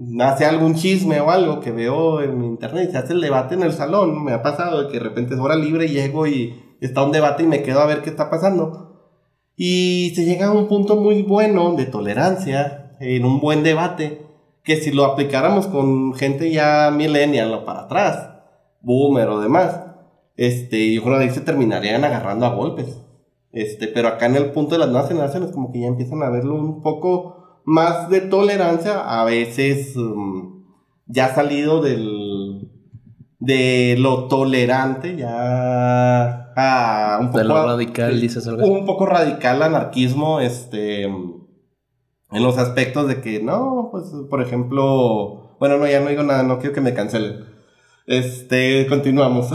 [0.00, 3.62] nace algún chisme o algo que veo en internet y se hace el debate en
[3.62, 4.24] el salón.
[4.24, 7.42] Me ha pasado que de repente es hora libre y llego y está un debate
[7.42, 9.12] y me quedo a ver qué está pasando.
[9.56, 14.22] Y se llega a un punto muy bueno de tolerancia en un buen debate
[14.64, 18.30] que si lo aplicáramos con gente ya millennial o para atrás,
[18.80, 19.82] boomer o demás,
[20.36, 23.02] este, yo creo que ahí se terminarían agarrando a golpes.
[23.52, 26.30] Este, pero acá en el punto de las nuevas generaciones como que ya empiezan a
[26.30, 30.64] verlo un poco más de tolerancia, a veces um,
[31.06, 32.68] ya salido del
[33.38, 39.62] de lo tolerante ya a un poco De lo radical, dices algo un poco radical
[39.62, 46.10] anarquismo este en los aspectos de que no pues por ejemplo bueno no ya no
[46.10, 47.50] digo nada no quiero que me cancelen.
[48.06, 49.50] Este continuamos.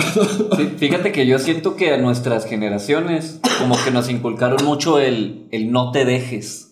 [0.55, 5.49] Sí, fíjate que yo siento que a nuestras generaciones como que nos inculcaron mucho el,
[5.51, 6.64] el no te dejes.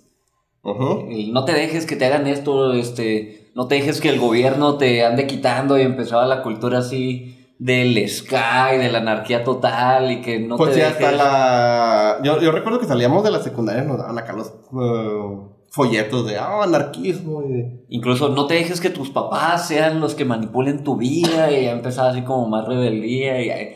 [0.63, 4.77] El no te dejes que te hagan esto, este, no te dejes que el gobierno
[4.77, 10.21] te ande quitando y empezaba la cultura así del sky, de la anarquía total y
[10.21, 10.95] que no pues te sí, dejes.
[10.95, 15.37] hasta la yo, yo recuerdo que salíamos de la secundaria nos daban acá los eh,
[15.69, 20.15] folletos de ah, anarquismo y de- Incluso no te dejes que tus papás sean los
[20.15, 23.75] que manipulen tu vida y ya empezaba así como más rebeldía y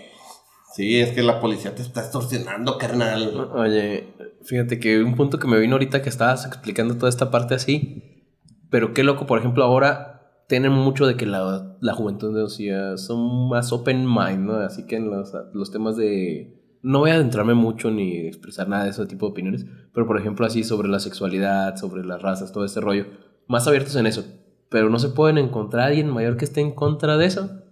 [0.74, 3.50] sí es que la policía te está extorsionando carnal.
[3.56, 4.14] Oye,
[4.48, 8.26] fíjate que un punto que me vino ahorita que estabas explicando toda esta parte así,
[8.70, 12.98] pero qué loco, por ejemplo, ahora tienen mucho de que la, la juventud hoy día
[12.98, 14.54] son más open mind, ¿no?
[14.56, 16.80] Así que en los, los temas de...
[16.82, 20.18] No voy a adentrarme mucho ni expresar nada de ese tipo de opiniones, pero por
[20.18, 23.08] ejemplo así sobre la sexualidad, sobre las razas, todo este rollo,
[23.48, 24.24] más abiertos en eso.
[24.70, 27.64] Pero no se pueden encontrar a alguien mayor que esté en contra de eso.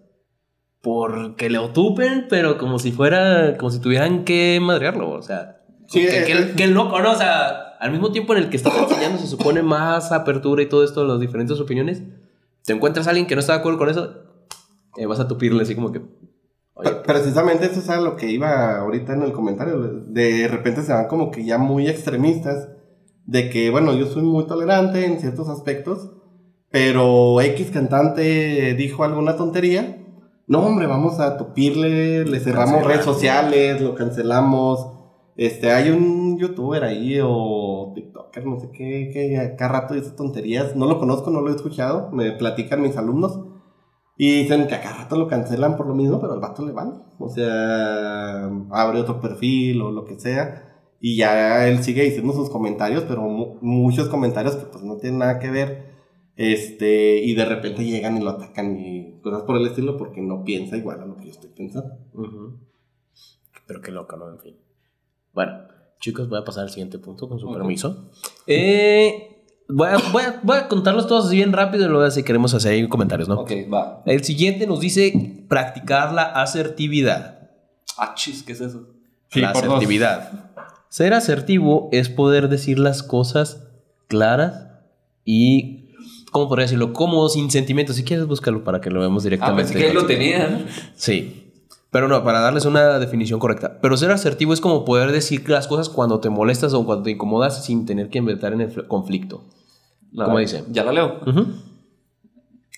[0.82, 6.02] Porque le otupen, pero como si fuera, como si tuvieran que madrearlo, o sea, Sí,
[6.02, 6.54] que, que- eh.
[6.56, 7.12] que loco, ¿no?
[7.12, 7.48] O sea,
[7.80, 11.06] al mismo tiempo en el que estás enseñando se supone más apertura y todo esto,
[11.06, 12.02] las diferentes opiniones,
[12.64, 14.10] te encuentras a alguien que no está de acuerdo con eso,
[14.98, 16.00] eh, vas a tupirle así como que,
[16.74, 19.80] oye, Pre- Precisamente eso es a lo que iba ahorita en el comentario.
[20.08, 22.70] De repente se van como que ya muy extremistas.
[23.28, 26.12] De que, bueno, yo soy muy tolerante en ciertos aspectos.
[26.72, 29.98] Pero X cantante dijo alguna tontería.
[30.48, 32.26] No, hombre, vamos a tupirle.
[32.26, 34.88] Le cerramos redes sociales, lo cancelamos.
[35.38, 40.76] Este, hay un youtuber ahí o TikToker, no sé qué, que cada rato dice tonterías.
[40.76, 42.10] No lo conozco, no lo he escuchado.
[42.12, 43.40] Me platican mis alumnos.
[44.18, 46.72] Y dicen que a cada rato lo cancelan por lo mismo, pero al vato le
[46.72, 46.94] vale.
[47.20, 50.72] O sea, abre otro perfil o lo que sea.
[51.02, 55.20] Y ya él sigue diciendo sus comentarios, pero mu- muchos comentarios que pues no tienen
[55.20, 55.94] nada que ver.
[56.38, 60.44] Este, y de repente llegan y lo atacan y cosas por el estilo porque no
[60.46, 61.98] piensa igual a lo que yo estoy pensando.
[63.68, 64.32] pero qué loco, ¿no?
[64.32, 64.56] En fin.
[65.36, 65.60] Bueno,
[66.00, 68.10] chicos, voy a pasar al siguiente punto con su permiso.
[68.48, 72.24] Eh, voy, a, voy, a, voy a contarlos todos así bien rápido y luego si
[72.24, 73.42] queremos hacer ahí comentarios, ¿no?
[73.42, 74.02] Ok, va.
[74.06, 77.50] El siguiente nos dice practicar la asertividad.
[77.98, 78.88] Ah, chis, ¿qué es eso?
[79.30, 80.32] Sí, la asertividad.
[80.90, 83.68] Ser asertivo es poder decir las cosas
[84.08, 84.68] claras
[85.26, 85.90] y,
[86.32, 86.94] ¿cómo podría decirlo?
[86.94, 87.98] Como sin sentimientos.
[87.98, 89.74] Si quieres, búscalo para que lo veamos Ah, directamente.
[89.74, 90.66] pensé que ahí lo tenía.
[90.96, 91.45] Sí.
[91.96, 93.80] Pero no, para darles una definición correcta.
[93.82, 97.12] Pero ser asertivo es como poder decir las cosas cuando te molestas o cuando te
[97.12, 99.46] incomodas sin tener que inventar en el fl- conflicto.
[100.14, 100.66] ¿Cómo dice?
[100.72, 101.22] Ya la leo.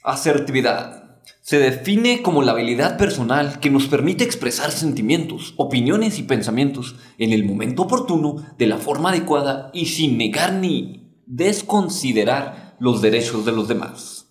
[0.03, 1.17] Asertividad.
[1.41, 7.33] Se define como la habilidad personal que nos permite expresar sentimientos, opiniones y pensamientos en
[7.33, 13.51] el momento oportuno, de la forma adecuada y sin negar ni desconsiderar los derechos de
[13.51, 14.27] los demás.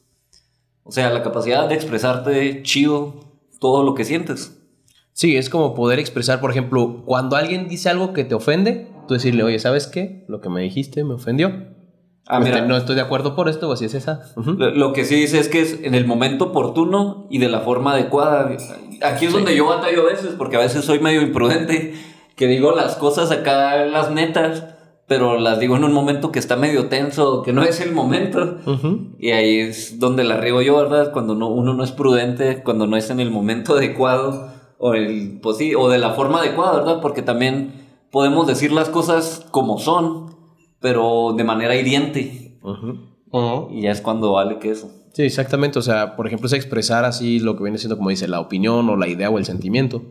[0.85, 3.17] O sea, la capacidad de expresarte chido
[3.59, 4.53] todo lo que sientes.
[5.17, 9.15] Sí, es como poder expresar, por ejemplo, cuando alguien dice algo que te ofende, tú
[9.15, 10.27] decirle, oye, ¿sabes qué?
[10.29, 11.75] Lo que me dijiste me ofendió.
[12.29, 12.67] Ah, Este, mira.
[12.67, 14.21] no estoy de acuerdo por esto, o así es esa.
[14.37, 14.53] Ujú.
[14.53, 17.61] Lo, lo que sí dice es que es en el momento oportuno y de la
[17.61, 18.51] forma adecuada.
[19.03, 21.95] Aquí es donde yo batallo a veces, porque a veces soy medio imprudente,
[22.37, 24.65] que digo las cosas acá, las netas,
[25.07, 28.59] pero las digo en un momento que está medio tenso, que no es el momento.
[28.67, 29.15] Ujú.
[29.19, 31.11] Y ahí es donde la riego yo, ¿verdad?
[31.11, 35.39] Cuando no, uno no es prudente, cuando no es en el momento adecuado, o, el,
[35.43, 37.01] pues sí, o de la forma adecuada, ¿verdad?
[37.01, 40.37] Porque también podemos decir las cosas como son,
[40.81, 42.59] pero de manera hiriente.
[43.71, 44.91] Y ya es cuando vale que eso.
[45.13, 45.79] Sí, exactamente.
[45.79, 48.89] O sea, por ejemplo, es expresar así lo que viene siendo, como dice, la opinión
[48.89, 50.03] o la idea o el sentimiento.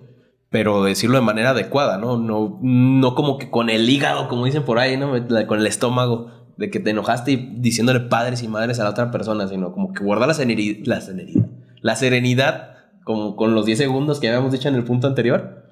[0.50, 2.18] Pero decirlo de manera adecuada, ¿no?
[2.18, 5.12] No, no como que con el hígado, como dicen por ahí, ¿no?
[5.48, 9.12] Con el estómago, de que te enojaste y diciéndole padres y madres a la otra
[9.12, 11.50] persona, sino como que guardar la, seneri- la serenidad.
[11.82, 12.75] La serenidad,
[13.06, 15.64] como con los 10 segundos que habíamos dicho en el punto anterior.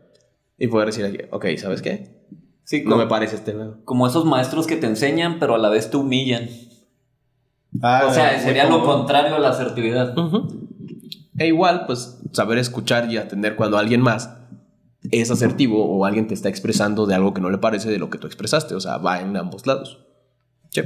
[0.58, 2.24] Y poder decir aquí, ok, ¿sabes qué?
[2.64, 3.78] Sí, No como, me parece este nuevo.
[3.84, 6.48] como esos maestros que te enseñan, pero a la vez te humillan.
[7.82, 10.16] Ah, o sea, sería lo contrario a la asertividad.
[11.38, 14.30] E igual, pues, saber escuchar y atender cuando alguien más
[15.12, 18.10] es asertivo o alguien te está expresando de algo que no le parece de lo
[18.10, 18.76] que tú expresaste.
[18.76, 20.06] O sea, va en ambos lados.
[20.70, 20.82] Sí.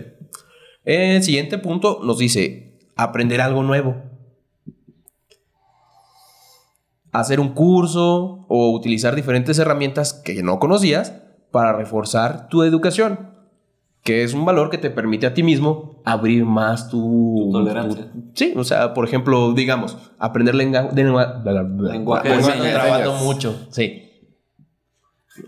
[0.86, 4.02] El siguiente punto nos dice aprender algo nuevo.
[7.12, 11.14] Hacer un curso o utilizar diferentes herramientas que no conocías
[11.52, 13.32] para reforzar tu educación,
[14.04, 18.12] que es un valor que te permite a ti mismo abrir más tu, Tu tolerancia.
[18.12, 21.64] tu- sí, o sea, por ejemplo, digamos, aprender lengua- bla.
[21.64, 24.04] Lenguaje de estoy trabando mucho, sí.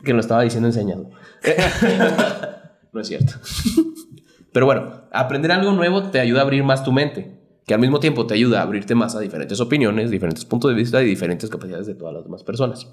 [0.04, 1.10] Que lo estaba diciendo enseñado.
[2.94, 3.34] no es cierto.
[4.54, 7.39] Pero bueno, aprender algo nuevo te ayuda a abrir más tu mente,
[7.70, 10.76] que al mismo tiempo te ayuda a abrirte más a diferentes opiniones, diferentes puntos de
[10.76, 12.92] vista y diferentes capacidades de todas las demás personas.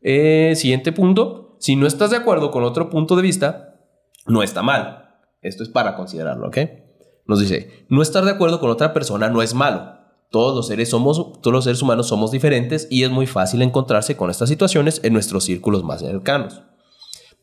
[0.00, 3.80] Eh, siguiente punto, si no estás de acuerdo con otro punto de vista,
[4.28, 5.16] no está mal.
[5.42, 6.58] Esto es para considerarlo, ¿ok?
[7.26, 9.94] Nos dice, no estar de acuerdo con otra persona no es malo.
[10.30, 14.16] Todos los seres somos, todos los seres humanos somos diferentes y es muy fácil encontrarse
[14.16, 16.62] con estas situaciones en nuestros círculos más cercanos.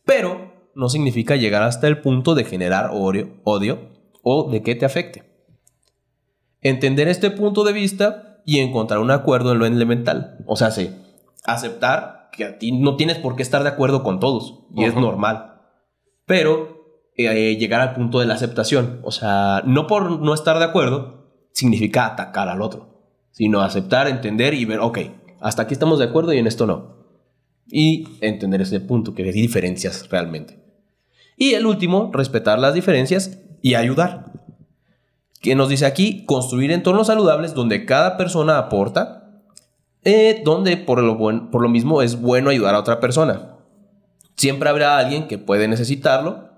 [0.05, 3.89] Pero no significa llegar hasta el punto de generar odio, odio
[4.23, 5.30] o de que te afecte.
[6.61, 10.37] Entender este punto de vista y encontrar un acuerdo en lo elemental.
[10.45, 10.95] O sea, sí,
[11.43, 14.91] aceptar que a ti no tienes por qué estar de acuerdo con todos y es
[14.91, 15.01] Ujú.
[15.01, 15.55] normal.
[16.25, 16.81] Pero
[17.17, 18.99] eh, llegar al punto de la aceptación.
[19.03, 21.21] O sea, no por no estar de acuerdo
[21.53, 24.99] significa atacar al otro, sino aceptar, entender y ver, ok,
[25.39, 27.01] hasta aquí estamos de acuerdo y en esto no.
[27.67, 30.59] Y entender ese punto, que hay diferencias realmente.
[31.37, 34.31] Y el último, respetar las diferencias y ayudar.
[35.41, 39.41] Que nos dice aquí, construir entornos saludables donde cada persona aporta,
[40.03, 43.57] eh, donde por lo, por lo mismo es bueno ayudar a otra persona.
[44.35, 46.49] Siempre habrá alguien que puede necesitarlo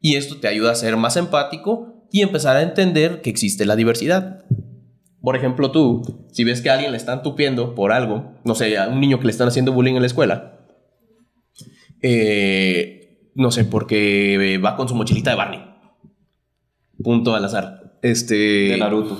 [0.00, 3.76] y esto te ayuda a ser más empático y empezar a entender que existe la
[3.76, 4.44] diversidad.
[5.20, 8.78] Por ejemplo, tú, si ves que a alguien le están tupiendo por algo, no sé,
[8.78, 10.60] a un niño que le están haciendo bullying en la escuela,
[12.02, 15.64] eh, no sé, porque va con su mochilita de Barney.
[17.02, 17.85] Punto al azar.
[18.10, 18.34] Este.
[18.34, 19.18] De Naruto.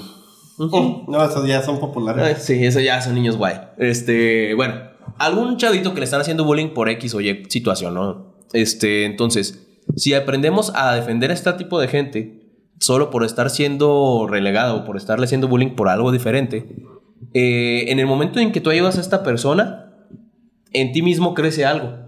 [0.58, 2.24] Mm, No, esos ya son populares.
[2.24, 3.56] Ay, sí, eso ya son niños guay.
[3.78, 4.74] Este, bueno,
[5.18, 8.36] algún chavito que le están haciendo bullying por X o Y situación, ¿no?
[8.52, 9.66] Este, entonces,
[9.96, 12.42] si aprendemos a defender a este tipo de gente
[12.78, 16.66] solo por estar siendo relegado o por estarle haciendo bullying por algo diferente,
[17.34, 19.94] eh, en el momento en que tú ayudas a esta persona,
[20.72, 22.06] en ti mismo crece algo.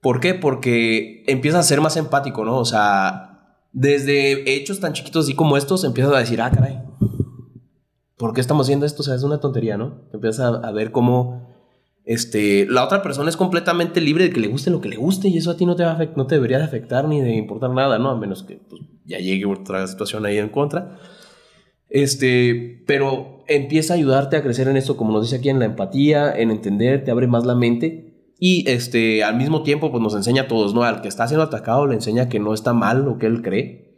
[0.00, 0.34] ¿Por qué?
[0.34, 2.58] Porque empiezas a ser más empático, ¿no?
[2.58, 3.33] O sea,
[3.74, 6.80] desde hechos tan chiquitos así como estos, empiezas a decir, ah, caray,
[8.16, 9.02] ¿por qué estamos haciendo esto?
[9.02, 10.06] O sea, es una tontería, ¿no?
[10.12, 11.48] Empiezas a, ver cómo
[12.04, 15.28] este, la otra persona es completamente libre de que le guste lo que le guste
[15.28, 17.34] y eso a ti no te, va a no te debería de afectar ni de
[17.34, 18.10] importar nada, ¿no?
[18.10, 20.96] A menos que pues, ya llegue otra situación ahí en contra.
[21.90, 25.64] Este, pero empieza a ayudarte a crecer en esto, como nos dice aquí, en la
[25.64, 28.13] empatía, en entender, te abre más la mente.
[28.38, 30.82] Y este, al mismo tiempo, pues nos enseña a todos, ¿no?
[30.82, 33.96] Al que está siendo atacado le enseña que no está mal lo que él cree.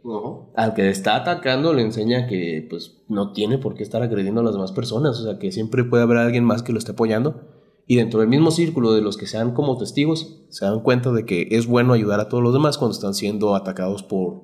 [0.55, 4.43] Al que está atacando le enseña que pues no tiene por qué estar agrediendo a
[4.43, 7.41] las demás personas, o sea que siempre puede haber alguien más que lo esté apoyando.
[7.87, 11.25] Y dentro del mismo círculo de los que sean como testigos, se dan cuenta de
[11.25, 14.43] que es bueno ayudar a todos los demás cuando están siendo atacados por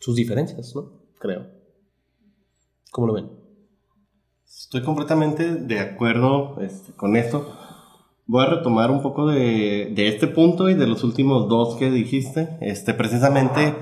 [0.00, 0.92] sus diferencias, ¿no?
[1.18, 1.46] Creo.
[2.90, 3.30] ¿Cómo lo ven?
[4.44, 7.56] Estoy completamente de acuerdo este, con esto.
[8.26, 12.56] Voy a retomar un poco de, este punto y de los últimos dos que dijiste.
[12.60, 13.74] Este, precisamente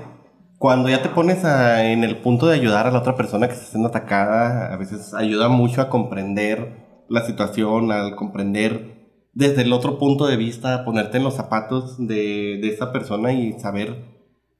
[0.57, 3.65] cuando ya te pones en el punto de ayudar a la otra persona que está
[3.65, 9.97] siendo atacada, a veces ayuda mucho a comprender la situación, al comprender desde el otro
[9.97, 14.13] punto de vista, ponerte en los zapatos de, de esa persona y saber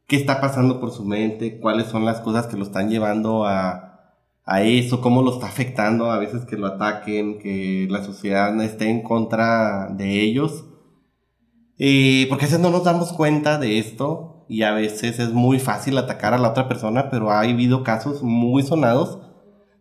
[0.07, 3.92] qué está pasando por su mente, cuáles son las cosas que lo están llevando a,
[4.45, 8.89] a eso, cómo lo está afectando a veces que lo ataquen, que la sociedad esté
[8.89, 10.65] en contra de ellos.
[11.77, 15.59] Eh, porque a veces no nos damos cuenta de esto y a veces es muy
[15.59, 19.19] fácil atacar a la otra persona, pero ha habido casos muy sonados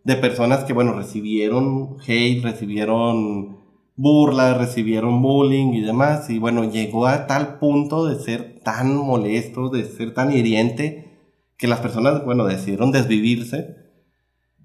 [0.05, 3.59] de personas que, bueno, recibieron hate, recibieron
[3.97, 9.69] burlas, recibieron bullying y demás, y bueno, llegó a tal punto de ser tan molesto,
[9.69, 11.11] de ser tan hiriente,
[11.57, 13.82] que las personas, bueno, decidieron desvivirse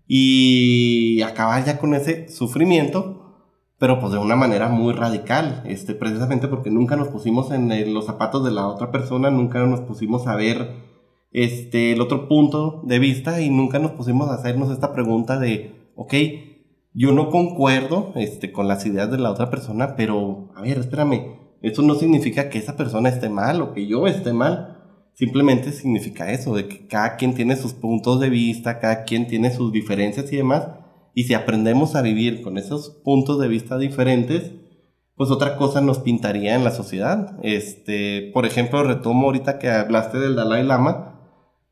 [0.08, 3.18] y acabar ya con ese sufrimiento
[3.80, 8.06] pero pues de una manera muy radical, este, precisamente porque nunca nos pusimos en los
[8.06, 10.88] zapatos de la otra persona, nunca nos pusimos a ver
[11.32, 15.92] este, el otro punto de vista y nunca nos pusimos a hacernos esta pregunta de,
[15.96, 16.14] ok,
[16.94, 21.38] yo no concuerdo este, con las ideas de la otra persona, pero, a ver, espérame,
[21.62, 24.77] eso no significa que esa persona esté mal o que yo esté mal.
[25.18, 29.50] Simplemente significa eso, de que cada quien tiene sus puntos de vista, cada quien tiene
[29.50, 30.68] sus diferencias y demás,
[31.16, 34.52] y si aprendemos a vivir con esos puntos de vista diferentes,
[35.16, 37.40] pues otra cosa nos pintaría en la sociedad.
[37.42, 41.20] Este, por ejemplo, retomo ahorita que hablaste del Dalai Lama.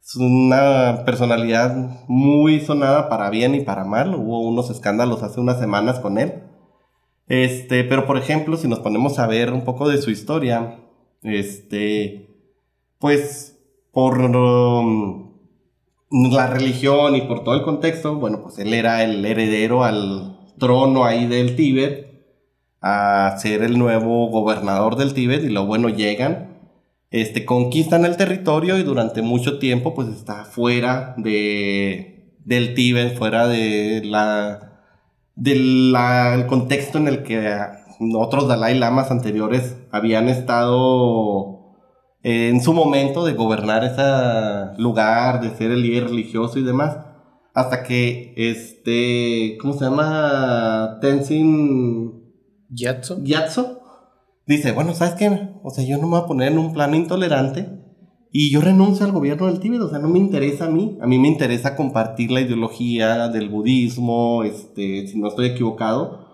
[0.02, 4.16] Es una personalidad muy sonada para bien y para mal.
[4.16, 6.42] Hubo unos escándalos hace unas semanas con él.
[7.28, 10.80] Este, pero por ejemplo, si nos ponemos a ver un poco de su historia,
[11.22, 12.35] este,
[13.00, 13.58] pues
[13.92, 15.32] por um,
[16.12, 21.06] la religión y por todo el contexto, bueno, pues él era el heredero al trono
[21.06, 22.06] ahí del Tíbet,
[22.82, 26.60] a ser el nuevo gobernador del Tíbet y lo bueno llegan,
[27.10, 33.48] este, conquistan el territorio y durante mucho tiempo pues está fuera de, del Tíbet, fuera
[33.48, 34.82] de la,
[35.36, 37.58] del contexto en el que
[38.16, 41.55] otros Dalai Lamas anteriores habían estado
[42.28, 46.98] en su momento de gobernar ese lugar, de ser el líder religioso y demás,
[47.54, 50.98] hasta que este, ¿cómo se llama?
[51.02, 52.24] Tenzin
[52.68, 53.22] Gyatso.
[53.22, 53.80] Gyatso
[54.48, 55.50] dice, bueno, ¿sabes qué?
[55.62, 57.70] O sea, yo no me voy a poner en un plano intolerante
[58.32, 61.06] y yo renuncio al gobierno del Tíbet, o sea, no me interesa a mí, a
[61.06, 66.26] mí me interesa compartir la ideología del budismo, este, si no estoy equivocado,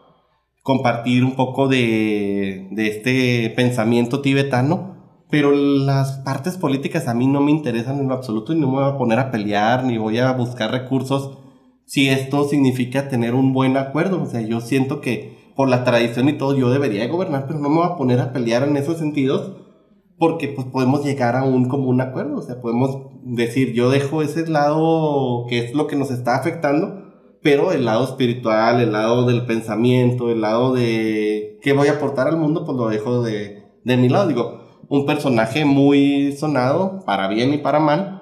[0.63, 4.90] compartir un poco de, de este pensamiento tibetano
[5.31, 8.81] pero las partes políticas a mí no me interesan en lo absoluto y no me
[8.81, 11.37] voy a poner a pelear ni voy a buscar recursos
[11.85, 14.21] si esto significa tener un buen acuerdo.
[14.21, 17.69] O sea, yo siento que por la tradición y todo yo debería gobernar, pero no
[17.69, 19.53] me voy a poner a pelear en esos sentidos
[20.17, 22.37] porque pues podemos llegar a un común acuerdo.
[22.37, 27.05] O sea, podemos decir, yo dejo ese lado que es lo que nos está afectando,
[27.41, 32.27] pero el lado espiritual, el lado del pensamiento, el lado de qué voy a aportar
[32.27, 34.27] al mundo, pues lo dejo de, de mi lado.
[34.27, 38.21] Digo, un personaje muy sonado, para bien y para mal,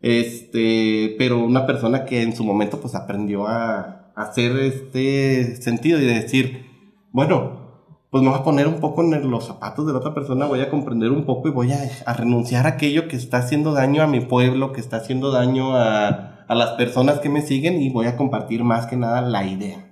[0.00, 6.04] este, pero una persona que en su momento pues aprendió a, hacer este sentido y
[6.04, 6.66] de decir,
[7.10, 7.64] bueno,
[8.10, 10.60] pues me voy a poner un poco en los zapatos de la otra persona, voy
[10.60, 14.06] a comprender un poco y voy a, renunciar a aquello que está haciendo daño a
[14.06, 18.06] mi pueblo, que está haciendo daño a, a las personas que me siguen y voy
[18.06, 19.84] a compartir más que nada la idea.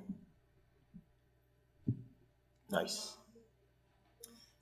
[2.70, 3.21] Nice.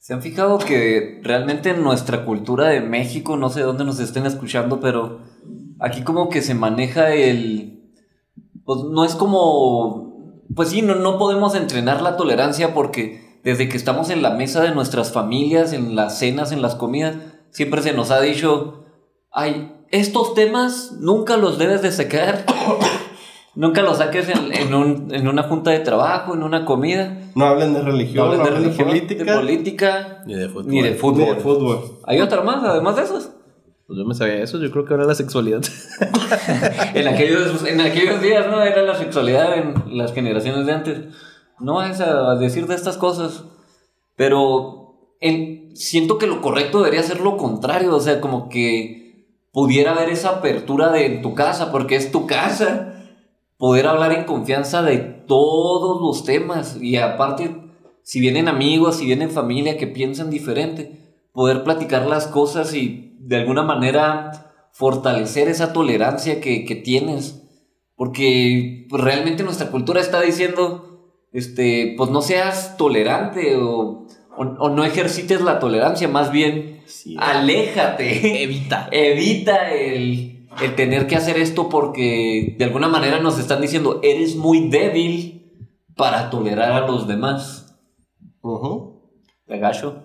[0.01, 4.25] ¿Se han fijado que realmente en nuestra cultura de México, no sé dónde nos estén
[4.25, 5.21] escuchando, pero
[5.79, 7.93] aquí como que se maneja el...
[8.65, 10.43] Pues no es como...
[10.57, 14.63] Pues sí, no, no podemos entrenar la tolerancia porque desde que estamos en la mesa
[14.63, 17.17] de nuestras familias, en las cenas, en las comidas,
[17.51, 18.87] siempre se nos ha dicho,
[19.31, 22.47] ay, estos temas nunca los debes de sacar
[23.55, 27.31] Nunca lo saques en, una junta de trabajo, en una comida.
[27.35, 28.85] No hablen de religión, no hablen, de,
[29.35, 30.67] política, ni de fútbol.
[30.69, 31.99] Ni de fútbol.
[32.05, 33.33] Hay otra más, además de esas.
[33.91, 35.63] Pues yo me sabía eso, yo creo que ahora la sexualidad.
[36.95, 38.63] en, aquellos, en aquellos días, ¿no?
[38.63, 40.99] Era la sexualidad en las generaciones de antes.
[41.59, 43.47] No es a decir de estas cosas.
[44.15, 47.97] Pero en, siento que lo correcto debería ser lo contrario.
[47.97, 52.29] O sea, como que pudiera haber esa apertura de en tu casa, porque es tu
[52.29, 53.00] casa.
[53.61, 56.79] Poder hablar en confianza de todos los temas.
[56.81, 57.55] Y aparte,
[58.03, 63.37] si vienen amigos, si vienen familia que piensan diferente, poder platicar las cosas y de
[63.37, 67.43] alguna manera fortalecer esa tolerancia que, que tienes.
[67.97, 74.07] Porque pues, realmente nuestra cultura está diciendo, este, pues no seas tolerante o,
[74.39, 76.81] o, no ejercites la tolerancia, más bien
[77.19, 78.43] aléjate.
[78.43, 78.89] Evita.
[78.93, 80.30] Evita el,
[80.63, 85.53] el tener que hacer esto porque de alguna manera nos están diciendo, eres muy débil
[85.97, 87.79] para tolerar a los demás.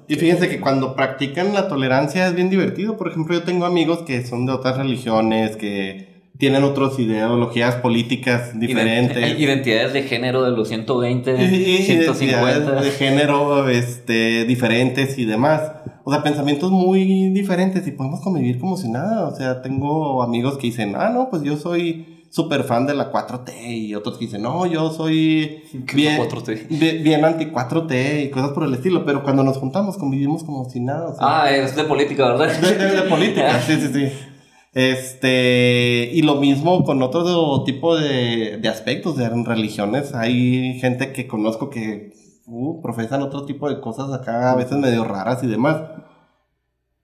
[0.07, 2.97] Y fíjense que cuando practican la tolerancia es bien divertido.
[2.97, 8.59] Por ejemplo, yo tengo amigos que son de otras religiones, que tienen otras ideologías políticas
[8.59, 9.17] diferentes.
[9.39, 12.81] identidades de género de los 120, 150.
[12.81, 15.61] de género este, diferentes y demás.
[16.03, 19.27] O sea, pensamientos muy diferentes y podemos convivir como si nada.
[19.27, 23.13] O sea, tengo amigos que dicen, ah, no, pues yo soy súper fan de la
[23.13, 25.63] 4T y otros que dicen, no, yo soy
[25.93, 27.01] bien, 4T?
[27.01, 30.81] bien, anti 4T y cosas por el estilo, pero cuando nos juntamos convivimos como si
[30.81, 31.15] nada.
[31.21, 32.53] ah, es de política, ¿verdad?
[32.59, 34.11] De, política, sí, sí, sí.
[34.75, 40.13] Este, y lo mismo con otro tipo de, de aspectos de religiones.
[40.13, 42.11] Hay gente que conozco que
[42.45, 45.81] uh, profesan otro tipo de cosas acá, a veces medio raras y demás.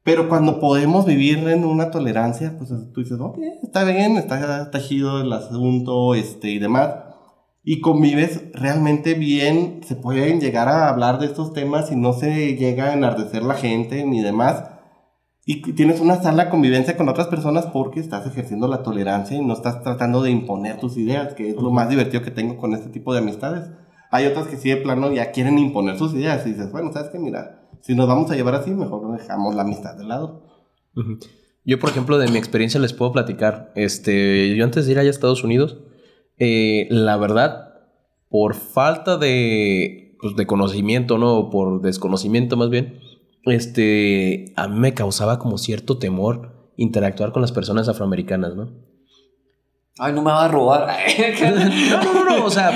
[0.03, 5.22] Pero cuando podemos vivir en una tolerancia, pues tú dices, ok, está bien, está tejido
[5.22, 6.93] el asunto este, y demás.
[7.63, 12.57] Y convives realmente bien, se pueden llegar a hablar de estos temas y no se
[12.57, 14.70] llega a enardecer la gente ni demás.
[15.52, 19.52] Y tienes una sana convivencia con otras personas porque estás ejerciendo la tolerancia y no
[19.52, 22.89] estás tratando de imponer tus ideas, que es lo más divertido que tengo con este
[22.89, 23.70] tipo de amistades.
[24.12, 27.10] Hay otras que sí de plano ya quieren imponer sus ideas y dices, bueno, sabes
[27.10, 30.47] que mira, si nos vamos a llevar así, mejor dejamos la amistad de lado.
[31.66, 33.74] Yo, por ejemplo, de mi experiencia les puedo platicar.
[33.76, 35.80] Este, yo antes de ir allá a Estados Unidos,
[36.38, 37.74] eh, la verdad,
[38.30, 41.49] por falta de, pues, de conocimiento, ¿no?
[41.49, 43.02] Por desconocimiento más bien,
[43.46, 48.72] este, a mí me causaba como cierto temor interactuar con las personas afroamericanas, ¿no?
[50.00, 50.88] Ay, no me va a robar.
[51.92, 52.72] no, no, no, o sea,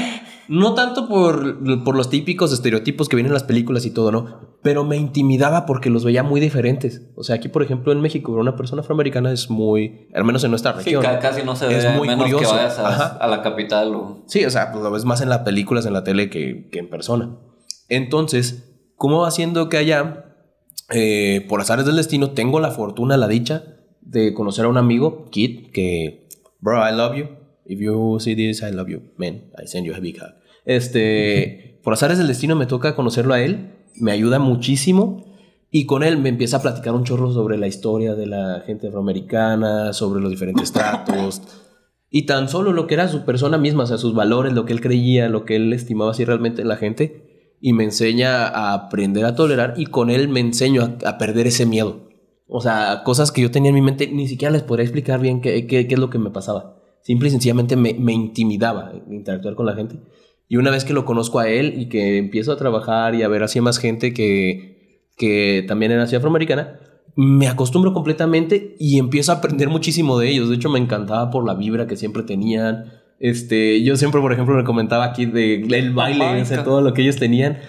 [0.48, 4.58] no tanto por, los típicos estereotipos que vienen en las películas y todo, ¿no?
[4.62, 7.02] Pero me intimidaba porque los veía muy diferentes.
[7.16, 10.52] O sea, aquí, por ejemplo, en México, una persona afroamericana es muy, al menos en
[10.52, 11.04] nuestra región.
[11.04, 12.52] Sí, casi no se ve, es muy menos curioso.
[12.52, 13.96] que vayas a, la capital.
[13.96, 14.24] O...
[14.28, 16.90] Sí, o sea, pues lo ves más en las películas, en la tele que, en
[16.90, 17.38] persona.
[17.90, 20.25] Entonces, ¿cómo va haciendo que allá,
[20.90, 23.64] eh, por azares del destino, tengo la fortuna, la dicha
[24.02, 26.28] de conocer a un amigo, Kit, que,
[26.60, 27.28] bro, I love you
[27.66, 29.52] If you see this, I love you, man.
[29.58, 30.36] I send you a big hug.
[30.66, 33.72] Este, por azares del destino me toca conocerlo a él.
[33.96, 35.26] Me ayuda muchísimo.
[35.72, 38.88] Y con él me empieza a platicar un chorro sobre la historia de la gente
[38.88, 41.42] afroamericana, sobre los diferentes tratos.
[42.10, 44.72] Y tan solo lo que era su persona misma, o sea, sus valores, lo que
[44.72, 47.35] él creía, lo que él estimaba así realmente en la gente.
[47.62, 51.66] Y me enseña a aprender a tolerar y con él me enseño a, perder ese
[51.66, 52.10] miedo.
[52.48, 55.42] O sea, cosas que yo tenía en mi mente, ni siquiera les podría explicar bien
[55.42, 56.78] qué, qué, qué es lo que me pasaba.
[57.02, 60.00] Simple y sencillamente me, me intimidaba interactuar con la gente.
[60.48, 63.28] Y una vez que lo conozco a él y que empiezo a trabajar y a
[63.28, 66.80] ver así más gente que, que también era así afroamericana,
[67.16, 70.50] me acostumbro completamente y empiezo a aprender muchísimo de ellos.
[70.50, 72.92] De hecho, me encantaba por la vibra que siempre tenían.
[73.20, 77.02] Este, yo siempre, por ejemplo, me comentaba aquí del de baile, de todo lo que
[77.02, 77.60] ellos tenían.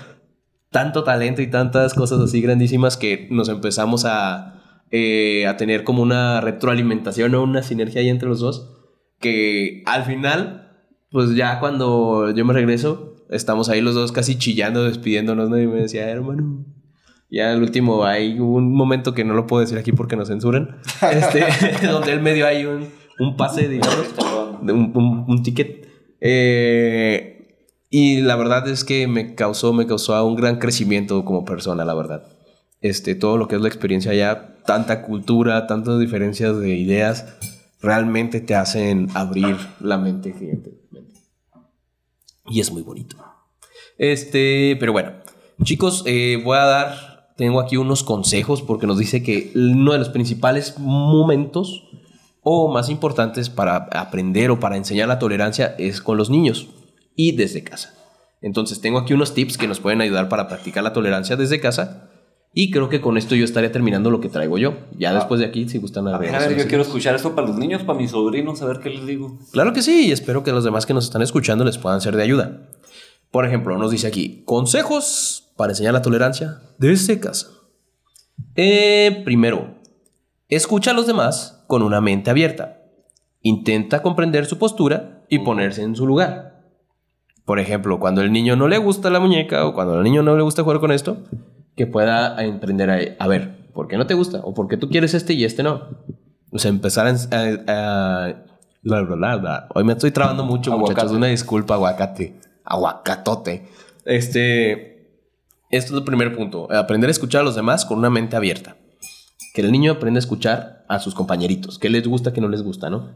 [0.70, 6.02] Tanto talento y tantas cosas así grandísimas que nos empezamos a, eh, a tener como
[6.02, 8.76] una retroalimentación o una sinergia ahí entre los dos
[9.20, 10.68] que al final,
[11.10, 15.58] pues ya cuando yo me regreso, estamos ahí los dos casi chillando, despidiéndonos, ¿no?
[15.58, 16.64] Y me decía, hermano.
[17.28, 20.76] Ya al último hay un momento que no lo puedo decir aquí porque nos censuran,
[21.12, 21.44] este,
[21.86, 22.88] donde él me dio ahí un,
[23.18, 24.14] un pase, digamos,
[24.62, 25.88] un, ticket.
[26.20, 27.36] Eh,
[27.90, 31.94] y la verdad es que me causó, me causó un gran crecimiento como persona, la
[31.94, 32.24] verdad.
[32.80, 37.36] Este, todo lo que es la experiencia allá, tanta cultura, tantas diferencias de ideas,
[37.80, 40.34] realmente te hacen abrir la mente,
[42.48, 43.16] Y es muy bonito.
[43.98, 45.12] Este, pero bueno,
[45.62, 49.98] chicos, eh, voy a dar, tengo aquí unos consejos porque nos dice que uno de
[49.98, 51.84] los principales momentos
[52.48, 56.68] o más importantes para aprender o para enseñar la tolerancia es con los niños
[57.16, 57.92] y desde casa.
[58.40, 62.08] Entonces tengo aquí unos tips que nos pueden ayudar para practicar la tolerancia desde casa
[62.54, 64.74] Y creo que con esto yo estaría terminando lo que traigo yo.
[64.96, 67.48] Ya después de aquí, si gustan A ver, a ver, yo quiero escuchar esto para
[67.48, 69.40] los niños, para mis sobrinos, a ver qué les digo.
[69.50, 72.14] Claro que sí, y espero que los demás que nos están escuchando les puedan ser
[72.14, 72.68] de ayuda.
[73.32, 77.48] Por ejemplo, nos dice aquí, consejos para enseñar la tolerancia desde casa.
[78.54, 79.74] Eh, primero,
[80.48, 82.82] escucha a los demás con una mente abierta.
[83.42, 86.62] Intenta comprender su postura y ponerse en su lugar.
[87.44, 90.36] Por ejemplo, cuando el niño no le gusta la muñeca o cuando al niño no
[90.36, 91.18] le gusta jugar con esto,
[91.76, 94.40] que pueda emprender a, a ver, ¿por qué no te gusta?
[94.42, 95.82] ¿O por qué tú quieres este y este no?
[96.50, 97.10] O sea, empezar a...
[97.10, 98.34] a- a-
[98.82, 99.68] bla, bla, bla, bla.
[99.74, 100.94] Hoy me estoy trabando mucho, Aguacate.
[100.94, 101.16] muchachos.
[101.16, 102.40] Una disculpa, aguacate.
[102.64, 103.66] Aguacatote.
[104.04, 104.96] Este...
[105.70, 106.72] Esto es el primer punto.
[106.72, 108.76] Aprender a escuchar a los demás con una mente abierta.
[109.56, 111.78] Que el niño aprenda a escuchar a sus compañeritos.
[111.78, 113.14] ¿Qué les gusta, qué no les gusta, no?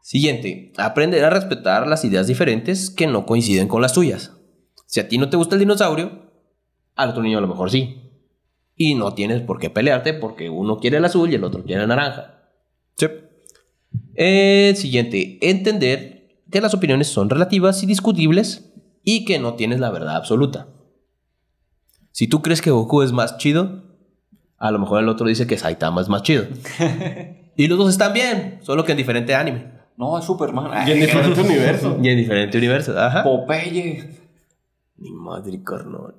[0.00, 4.32] Siguiente, aprender a respetar las ideas diferentes que no coinciden con las tuyas.
[4.86, 6.22] Si a ti no te gusta el dinosaurio,
[6.96, 8.00] al otro niño a lo mejor sí.
[8.76, 11.82] Y no tienes por qué pelearte porque uno quiere el azul y el otro quiere
[11.82, 12.40] el naranja.
[12.96, 13.08] Sí.
[14.14, 18.72] Eh, siguiente, entender que las opiniones son relativas y discutibles
[19.04, 20.68] y que no tienes la verdad absoluta.
[22.10, 23.89] Si tú crees que Goku es más chido,
[24.60, 26.44] a lo mejor el otro dice que Saitama es más chido.
[27.56, 29.72] y los dos están bien, solo que en diferente anime.
[29.96, 30.86] No, es Superman.
[30.86, 31.98] Y en diferente universo.
[32.00, 33.22] Y en diferentes universos, ajá.
[33.24, 34.18] Popeye.
[34.98, 36.14] Ni madre, carnal.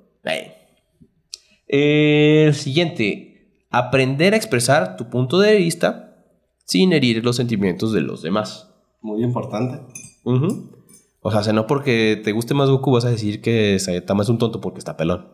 [1.68, 3.28] El siguiente.
[3.70, 6.16] Aprender a expresar tu punto de vista
[6.64, 8.68] sin herir los sentimientos de los demás.
[9.00, 9.80] Muy importante.
[10.24, 10.72] Ujú.
[11.20, 14.28] O sea, si no porque te guste más Goku vas a decir que Saitama es
[14.28, 15.32] un tonto porque está pelón.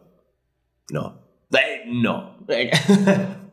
[0.90, 1.27] No.
[1.88, 2.38] No.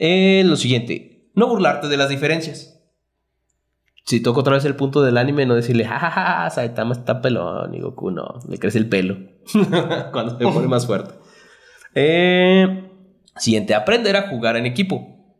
[0.00, 1.28] Eh, lo siguiente.
[1.34, 2.80] No burlarte de las diferencias.
[4.04, 7.80] Si toco otra vez el punto del anime, no decirle, jajaja, Saitama está pelón y
[7.80, 9.16] Goku no, le crece el pelo.
[10.12, 11.14] Cuando se pone más fuerte.
[11.94, 12.90] Eh,
[13.36, 15.34] siguiente, aprender a jugar en equipo.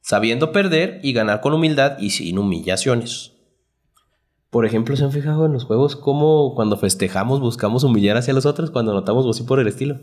[0.00, 3.32] Sabiendo perder y ganar con humildad y sin humillaciones.
[4.48, 8.46] Por ejemplo, ¿se han fijado en los juegos cómo cuando festejamos buscamos humillar hacia los
[8.46, 9.98] otros cuando notamos así por el estilo?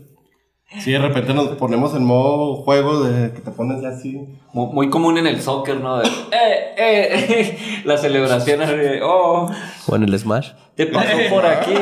[0.80, 4.16] Sí, de repente nos ponemos en modo juego de que te pones ya así.
[4.54, 5.98] Mu- Muy común en el soccer, ¿no?
[5.98, 9.50] De, eh, eh, la celebración de, oh,
[9.86, 10.52] O en el Smash.
[10.74, 11.74] te pasó por aquí.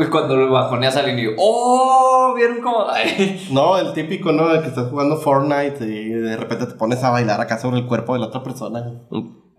[0.00, 2.86] Y cuando lo bajoneas al inicio, oh, ¿vieron cómo?
[3.52, 4.48] No, el típico, ¿no?
[4.48, 7.86] De que estás jugando Fortnite y de repente te pones a bailar acá sobre el
[7.86, 9.02] cuerpo de la otra persona.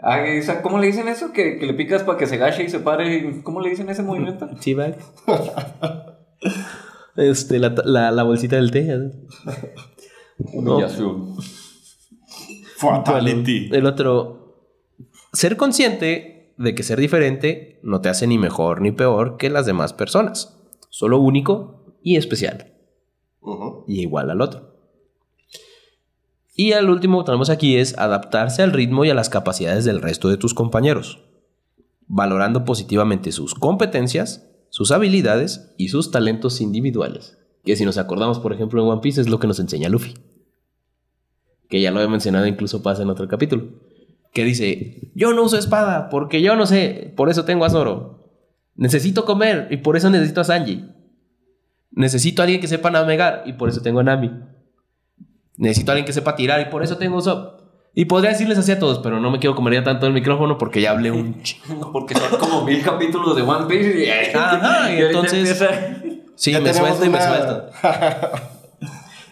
[0.02, 1.34] Ah, o sea, ¿Cómo le dicen eso?
[1.34, 3.42] Que, que le picas para que se gache y se pare.
[3.44, 4.48] ¿Cómo le dicen ese movimiento?
[4.64, 4.98] Teabag.
[7.20, 8.88] este, la, la, la bolsita del té.
[10.54, 11.36] Humillación.
[12.78, 13.70] Fatality.
[13.72, 14.40] El otro,
[15.34, 19.66] ser consciente de que ser diferente no te hace ni mejor ni peor que las
[19.66, 20.58] demás personas.
[20.90, 22.74] Solo único y especial.
[23.88, 24.76] Y igual al otro.
[26.56, 30.02] Y al último que tenemos aquí es adaptarse al ritmo y a las capacidades del
[30.02, 31.24] resto de tus compañeros,
[32.08, 34.49] valorando positivamente sus competencias,
[34.80, 37.38] sus habilidades y sus talentos individuales.
[37.66, 40.14] Que si nos acordamos, por ejemplo, en One Piece es lo que nos enseña Luffy.
[41.68, 43.74] Que ya lo he mencionado, incluso pasa en otro capítulo.
[44.32, 48.32] Que dice, yo no uso espada porque yo no sé, por eso tengo a Zoro.
[48.76, 50.86] Necesito comer y por eso necesito a Sanji.
[51.92, 54.32] Necesito a alguien que sepa navegar y por eso tengo a Nami.
[55.58, 57.59] Necesito a alguien que sepa tirar y por eso tengo a Usopp.
[57.96, 60.58] Y podría decirles así a todos, pero no me quiero comer ya tanto el micrófono
[60.58, 61.92] porque ya hablé un chingo.
[61.92, 65.64] Porque son como mil capítulos de One Piece y, Ajá, y ahorita entonces-
[66.36, 67.66] Sí, me suelto y me suelto.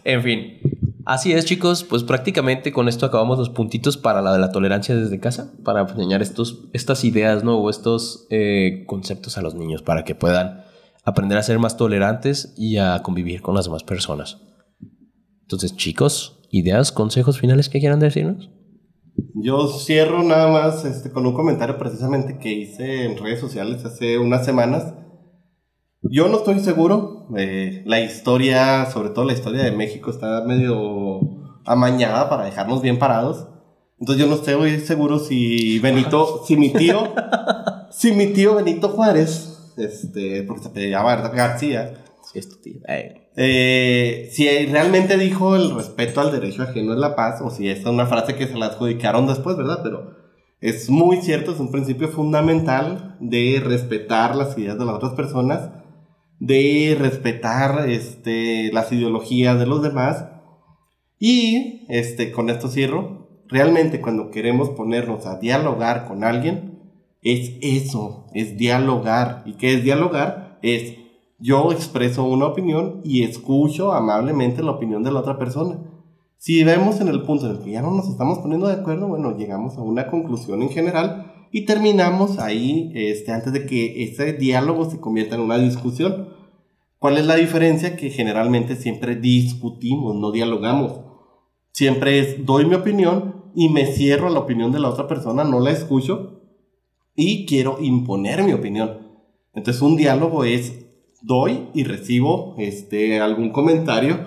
[0.03, 0.59] En fin.
[1.05, 1.83] Así es, chicos.
[1.83, 5.51] Pues prácticamente con esto acabamos los puntitos para la de la tolerancia desde casa.
[5.63, 7.57] Para enseñar estos, estas ideas, ¿no?
[7.57, 10.63] O estos eh, conceptos a los niños para que puedan
[11.03, 14.41] aprender a ser más tolerantes y a convivir con las demás personas.
[15.41, 18.49] Entonces, chicos, ideas, consejos finales que quieran decirnos.
[19.33, 24.17] Yo cierro nada más este, con un comentario precisamente que hice en redes sociales hace
[24.17, 24.93] unas semanas.
[26.01, 27.27] Yo no estoy seguro.
[27.35, 31.19] eh, la historia, sobre todo la historia de México, está medio
[31.65, 33.47] amañada para dejarnos bien parados.
[33.99, 37.13] Entonces yo no estoy seguro si Benito, si mi tío,
[37.91, 42.05] si mi tío Benito Juárez, este, porque se apellidaba García,
[42.37, 42.81] Sí, esto, tío.
[43.35, 47.85] Eh, si realmente dijo el respeto al derecho ajeno es la paz, o si es
[47.85, 49.79] una frase que se la adjudicaron después, ¿verdad?
[49.83, 50.15] Pero
[50.59, 55.69] es muy cierto, es un principio fundamental de respetar las ideas de las otras personas,
[56.39, 60.25] de respetar este, las ideologías de los demás.
[61.19, 66.79] Y este, con esto cierro, realmente cuando queremos ponernos a dialogar con alguien,
[67.21, 69.43] es eso, es dialogar.
[69.45, 70.59] ¿Y qué es dialogar?
[70.61, 70.95] Es
[71.39, 75.79] Yo expreso una opinión y escucho amablemente la opinión de la otra persona.
[76.37, 79.07] Si vemos en el punto en el que ya no nos estamos poniendo de acuerdo,
[79.07, 84.33] bueno, llegamos a una conclusión en general y terminamos ahí este, antes de que ese
[84.33, 86.29] diálogo se convierta en una discusión.
[86.99, 87.95] ¿Cuál es la diferencia?
[87.95, 91.01] Que generalmente siempre discutimos, no dialogamos.
[91.71, 95.43] Siempre es, doy mi opinión y me cierro a la opinión de la otra persona,
[95.43, 96.41] no la escucho
[97.15, 99.07] y quiero imponer mi opinión.
[99.53, 100.86] Entonces un diálogo es,
[101.21, 104.19] doy y recibo este, algún comentario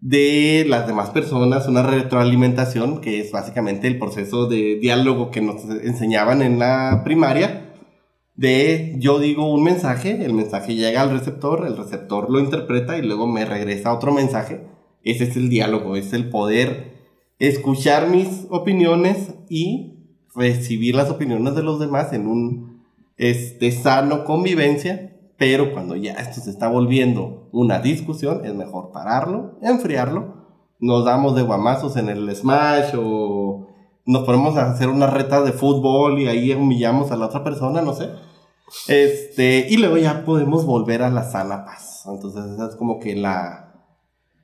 [0.00, 5.64] de las demás personas, una retroalimentación, que es básicamente el proceso de diálogo que nos
[5.64, 7.72] enseñaban en la primaria,
[8.34, 13.02] de yo digo un mensaje, el mensaje llega al receptor, el receptor lo interpreta y
[13.02, 14.66] luego me regresa otro mensaje.
[15.04, 16.92] Ese es el diálogo, es el poder
[17.38, 19.94] escuchar mis opiniones y
[20.34, 22.82] recibir las opiniones de los demás en un
[23.16, 25.11] este, sano convivencia
[25.42, 30.36] pero cuando ya esto se está volviendo una discusión, es mejor pararlo, enfriarlo.
[30.78, 33.66] Nos damos de guamazos en el smash o
[34.06, 37.82] nos ponemos a hacer una reta de fútbol y ahí humillamos a la otra persona,
[37.82, 38.10] no sé.
[38.86, 42.04] Este, y luego ya podemos volver a la sana paz.
[42.06, 43.82] Entonces, esa es como que la.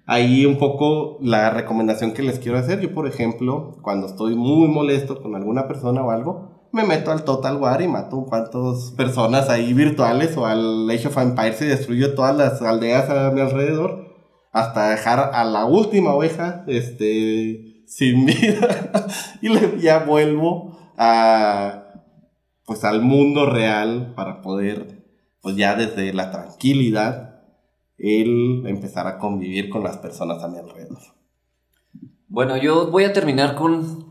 [0.05, 2.81] Ahí un poco la recomendación que les quiero hacer.
[2.81, 7.25] Yo, por ejemplo, cuando estoy muy molesto con alguna persona o algo, me meto al
[7.25, 11.67] Total War y mato un cuantos personas ahí virtuales o al Age of Empires y
[11.67, 14.09] destruyo todas las aldeas a mi alrededor
[14.53, 19.07] hasta dejar a la última oveja este sin vida
[19.41, 21.85] y ya vuelvo a
[22.67, 25.07] pues al mundo real para poder
[25.41, 27.43] pues ya desde la tranquilidad
[27.97, 30.99] el empezar a convivir con las personas a mi alrededor.
[32.29, 34.09] Bueno, yo voy a terminar con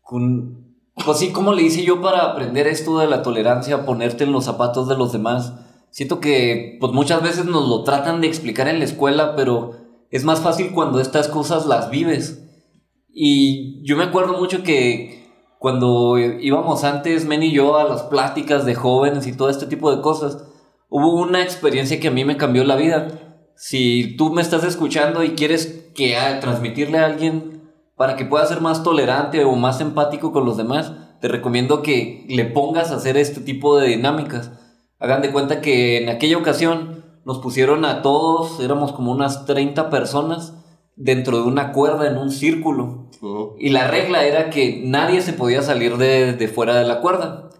[0.00, 0.63] con
[1.04, 4.44] pues sí, ¿cómo le hice yo para aprender esto de la tolerancia, ponerte en los
[4.44, 5.54] zapatos de los demás?
[5.90, 9.72] Siento que pues muchas veces nos lo tratan de explicar en la escuela, pero
[10.10, 12.44] es más fácil cuando estas cosas las vives.
[13.12, 15.24] Y yo me acuerdo mucho que
[15.58, 19.94] cuando íbamos antes, Men y yo, a las pláticas de jóvenes y todo este tipo
[19.94, 20.44] de cosas,
[20.88, 23.40] hubo una experiencia que a mí me cambió la vida.
[23.56, 27.63] Si tú me estás escuchando y quieres que transmitirle a alguien
[27.96, 32.26] para que puedas ser más tolerante o más empático con los demás, te recomiendo que
[32.28, 34.52] le pongas a hacer este tipo de dinámicas.
[34.98, 39.90] Hagan de cuenta que en aquella ocasión nos pusieron a todos, éramos como unas 30
[39.90, 40.54] personas,
[40.96, 43.10] dentro de una cuerda en un círculo.
[43.58, 47.50] Y la regla era que nadie se podía salir de, de fuera de la cuerda.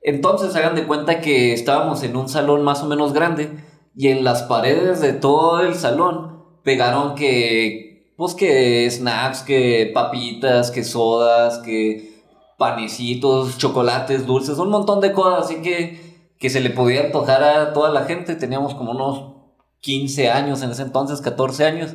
[0.00, 3.50] Entonces hagan de cuenta que estábamos en un salón más o menos grande
[3.94, 10.70] y en las paredes de todo el salón pegaron que pues que snacks, que papitas,
[10.70, 12.22] que sodas, que
[12.58, 17.72] panecitos, chocolates, dulces, un montón de cosas así que, que se le podía antojar a
[17.72, 18.36] toda la gente.
[18.36, 19.34] Teníamos como unos
[19.80, 21.94] 15 años en ese entonces, 14 años.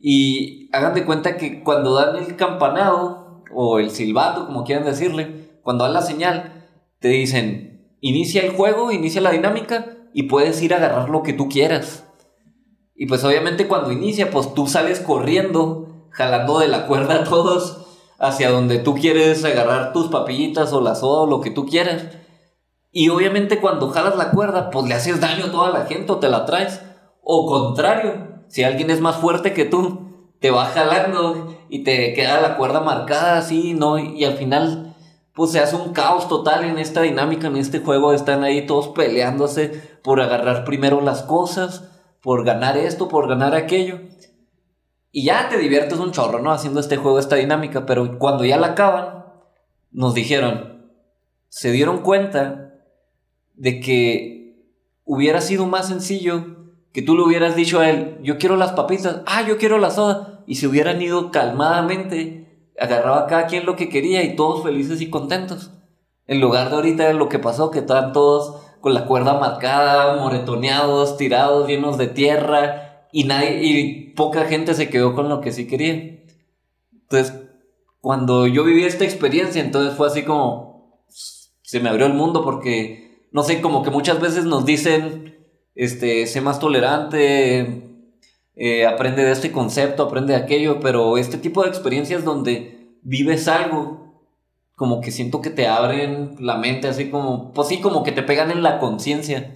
[0.00, 5.58] Y hagan de cuenta que cuando dan el campanado o el silbato, como quieran decirle,
[5.62, 6.68] cuando dan la señal,
[7.00, 11.32] te dicen, inicia el juego, inicia la dinámica y puedes ir a agarrar lo que
[11.32, 12.06] tú quieras.
[13.00, 17.78] Y pues obviamente cuando inicia, pues tú sales corriendo, jalando de la cuerda a todos
[18.18, 22.08] hacia donde tú quieres agarrar tus papillitas o la soda o lo que tú quieras.
[22.92, 26.18] Y obviamente cuando jalas la cuerda, pues le haces daño a toda la gente o
[26.18, 26.82] te la traes.
[27.22, 32.42] O contrario, si alguien es más fuerte que tú, te va jalando y te queda
[32.42, 33.98] la cuerda marcada así, ¿no?
[33.98, 34.94] Y al final,
[35.32, 38.12] pues se hace un caos total en esta dinámica, en este juego.
[38.12, 39.68] Están ahí todos peleándose
[40.02, 41.86] por agarrar primero las cosas
[42.22, 44.00] por ganar esto, por ganar aquello.
[45.12, 46.52] Y ya te diviertes un chorro, ¿no?
[46.52, 47.86] Haciendo este juego, esta dinámica.
[47.86, 49.24] Pero cuando ya la acaban,
[49.90, 50.86] nos dijeron,
[51.48, 52.74] se dieron cuenta
[53.54, 54.64] de que
[55.04, 56.58] hubiera sido más sencillo
[56.92, 59.90] que tú le hubieras dicho a él, yo quiero las papitas, ah, yo quiero la
[59.90, 60.42] soda.
[60.46, 65.00] Y se hubieran ido calmadamente, agarraba a cada quien lo que quería y todos felices
[65.00, 65.70] y contentos.
[66.26, 71.16] En lugar de ahorita lo que pasó, que estaban todos con la cuerda marcada, moretoneados,
[71.16, 75.66] tirados, llenos de tierra, y nadie, y poca gente se quedó con lo que sí
[75.66, 76.20] quería.
[76.92, 77.34] Entonces,
[78.00, 83.26] cuando yo viví esta experiencia, entonces fue así como, se me abrió el mundo porque,
[83.32, 87.90] no sé, como que muchas veces nos dicen, este, sé más tolerante,
[88.56, 93.48] eh, aprende de este concepto, aprende de aquello, pero este tipo de experiencias donde vives
[93.48, 94.09] algo
[94.80, 98.22] como que siento que te abren la mente, así como, pues sí, como que te
[98.22, 99.54] pegan en la conciencia.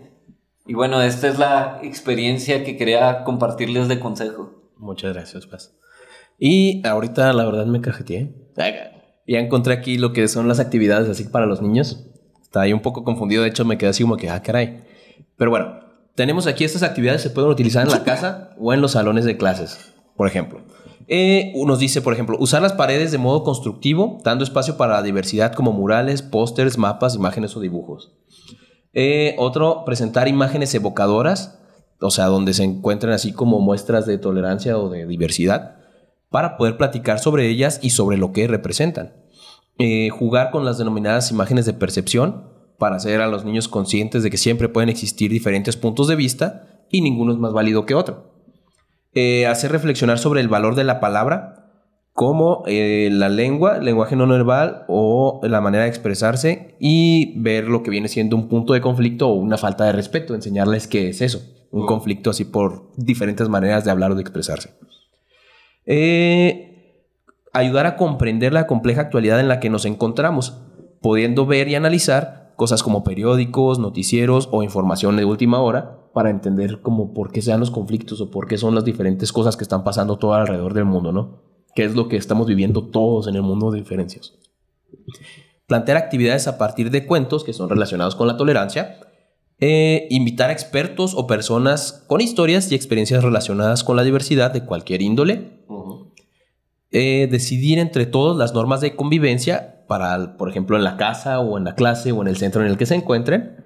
[0.67, 4.53] Y bueno, esta es la experiencia que quería compartirles de consejo.
[4.77, 5.75] Muchas gracias, Paz.
[6.39, 8.35] Y ahorita la verdad me cajeteé.
[9.27, 12.05] Ya encontré aquí lo que son las actividades así para los niños.
[12.43, 14.85] Está ahí un poco confundido, de hecho me quedé así como que, ah, caray.
[15.39, 15.81] Pero bueno,
[16.15, 19.39] tenemos aquí estas actividades se pueden utilizar en la casa o en los salones de
[19.39, 20.61] clases, por ejemplo.
[21.07, 25.03] Eh, nos dice, por ejemplo, usar las paredes de modo constructivo, dando espacio para la
[25.03, 28.13] diversidad como murales, pósters, mapas, imágenes o dibujos.
[28.93, 31.61] Eh, otro, presentar imágenes evocadoras,
[32.01, 35.77] o sea, donde se encuentren así como muestras de tolerancia o de diversidad,
[36.31, 39.15] para poder platicar sobre ellas y sobre lo que representan.
[39.79, 44.31] Eh, jugar con las denominadas imágenes de percepción, para hacer a los niños conscientes de
[44.31, 48.34] que siempre pueden existir diferentes puntos de vista y ninguno es más válido que otro.
[49.15, 51.65] Eh, hacer reflexionar sobre el valor de la palabra
[52.13, 57.69] como eh, la lengua, el lenguaje no verbal o la manera de expresarse y ver
[57.69, 61.09] lo que viene siendo un punto de conflicto o una falta de respeto, enseñarles qué
[61.09, 64.71] es eso, un conflicto así por diferentes maneras de hablar o de expresarse.
[65.87, 67.11] Eh,
[67.53, 70.61] ayudar a comprender la compleja actualidad en la que nos encontramos,
[71.01, 76.81] pudiendo ver y analizar cosas como periódicos, noticieros o información de última hora para entender
[76.81, 79.83] como por qué sean los conflictos o por qué son las diferentes cosas que están
[79.83, 81.43] pasando todo alrededor del mundo, ¿no?
[81.75, 84.33] ¿Qué es lo que estamos viviendo todos en el mundo de diferencias?
[85.67, 89.01] Plantear actividades a partir de cuentos que son relacionados con la tolerancia.
[89.59, 94.65] Eh, invitar a expertos o personas con historias y experiencias relacionadas con la diversidad de
[94.65, 95.65] cualquier índole.
[96.93, 101.59] Eh, decidir entre todos las normas de convivencia para, por ejemplo, en la casa o
[101.59, 103.64] en la clase o en el centro en el que se encuentren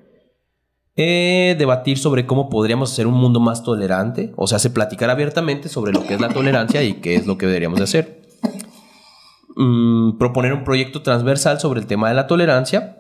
[1.01, 5.69] eh, debatir sobre cómo podríamos hacer un mundo más tolerante, o sea, se platicar abiertamente
[5.69, 8.21] sobre lo que es la tolerancia y qué es lo que deberíamos de hacer.
[9.55, 12.99] Mm, proponer un proyecto transversal sobre el tema de la tolerancia,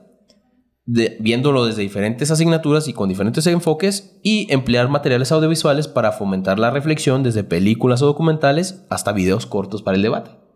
[0.86, 6.70] viéndolo desde diferentes asignaturas y con diferentes enfoques, y emplear materiales audiovisuales para fomentar la
[6.70, 10.47] reflexión desde películas o documentales hasta videos cortos para el debate.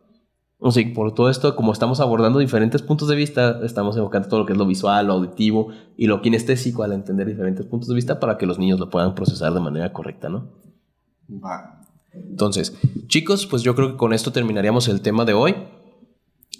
[0.65, 4.41] O sea, por todo esto, como estamos abordando diferentes puntos de vista, estamos evocando todo
[4.41, 7.97] lo que es lo visual, lo auditivo y lo kinestésico al entender diferentes puntos de
[7.97, 10.53] vista para que los niños lo puedan procesar de manera correcta, ¿no?
[12.15, 12.77] Entonces,
[13.09, 15.57] chicos, pues yo creo que con esto terminaríamos el tema de hoy.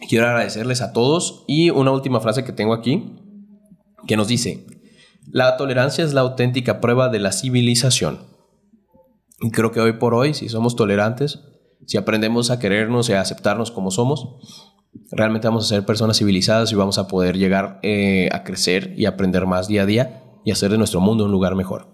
[0.09, 3.17] Quiero agradecerles a todos y una última frase que tengo aquí
[4.09, 4.67] que nos dice,
[5.31, 8.19] la tolerancia es la auténtica prueba de la civilización.
[9.41, 11.52] Y creo que hoy por hoy, si somos tolerantes,
[11.87, 14.73] si aprendemos a querernos y a aceptarnos como somos,
[15.11, 19.07] realmente vamos a ser personas civilizadas y vamos a poder llegar eh, a crecer y
[19.07, 21.89] aprender más día a día y hacer de nuestro mundo un lugar mejor.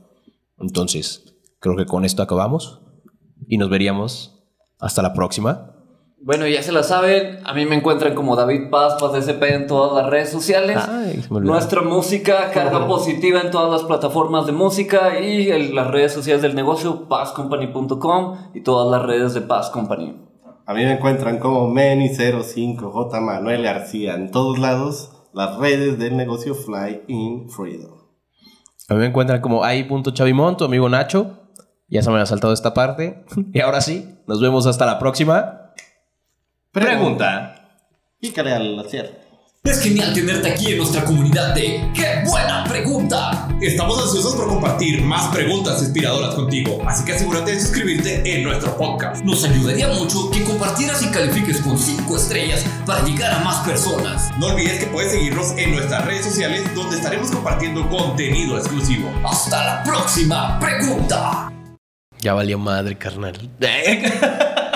[0.58, 2.80] Entonces, creo que con esto acabamos
[3.46, 4.44] y nos veríamos
[4.78, 5.74] hasta la próxima.
[6.28, 9.66] Bueno, ya se la saben, a mí me encuentran como David Paz, Paz DSP en
[9.66, 10.78] todas las redes sociales.
[11.30, 16.42] Nuestra música carga positiva en todas las plataformas de música y en las redes sociales
[16.42, 20.22] del negocio, pazcompany.com y todas las redes de Paz Company.
[20.66, 26.54] A mí me encuentran como Meni05J Manuel García en todos lados, las redes del negocio
[26.54, 28.02] Fly in Freedom.
[28.90, 31.38] A mí me encuentran como ai.chavimon, tu amigo Nacho.
[31.88, 33.24] Ya se me ha saltado esta parte.
[33.54, 35.67] Y ahora sí, nos vemos hasta la próxima.
[36.80, 37.54] Pregunta.
[38.20, 39.18] Pícale al cierre.
[39.64, 43.48] Es genial tenerte aquí en nuestra comunidad de ¡Qué buena pregunta!
[43.60, 48.76] Estamos ansiosos por compartir más preguntas inspiradoras contigo, así que asegúrate de suscribirte en nuestro
[48.76, 49.24] podcast.
[49.24, 54.30] Nos ayudaría mucho que compartieras y califiques con 5 estrellas para llegar a más personas.
[54.38, 59.10] No olvides que puedes seguirnos en nuestras redes sociales donde estaremos compartiendo contenido exclusivo.
[59.28, 61.52] ¡Hasta la próxima pregunta!
[62.20, 63.50] Ya valió madre, carnal.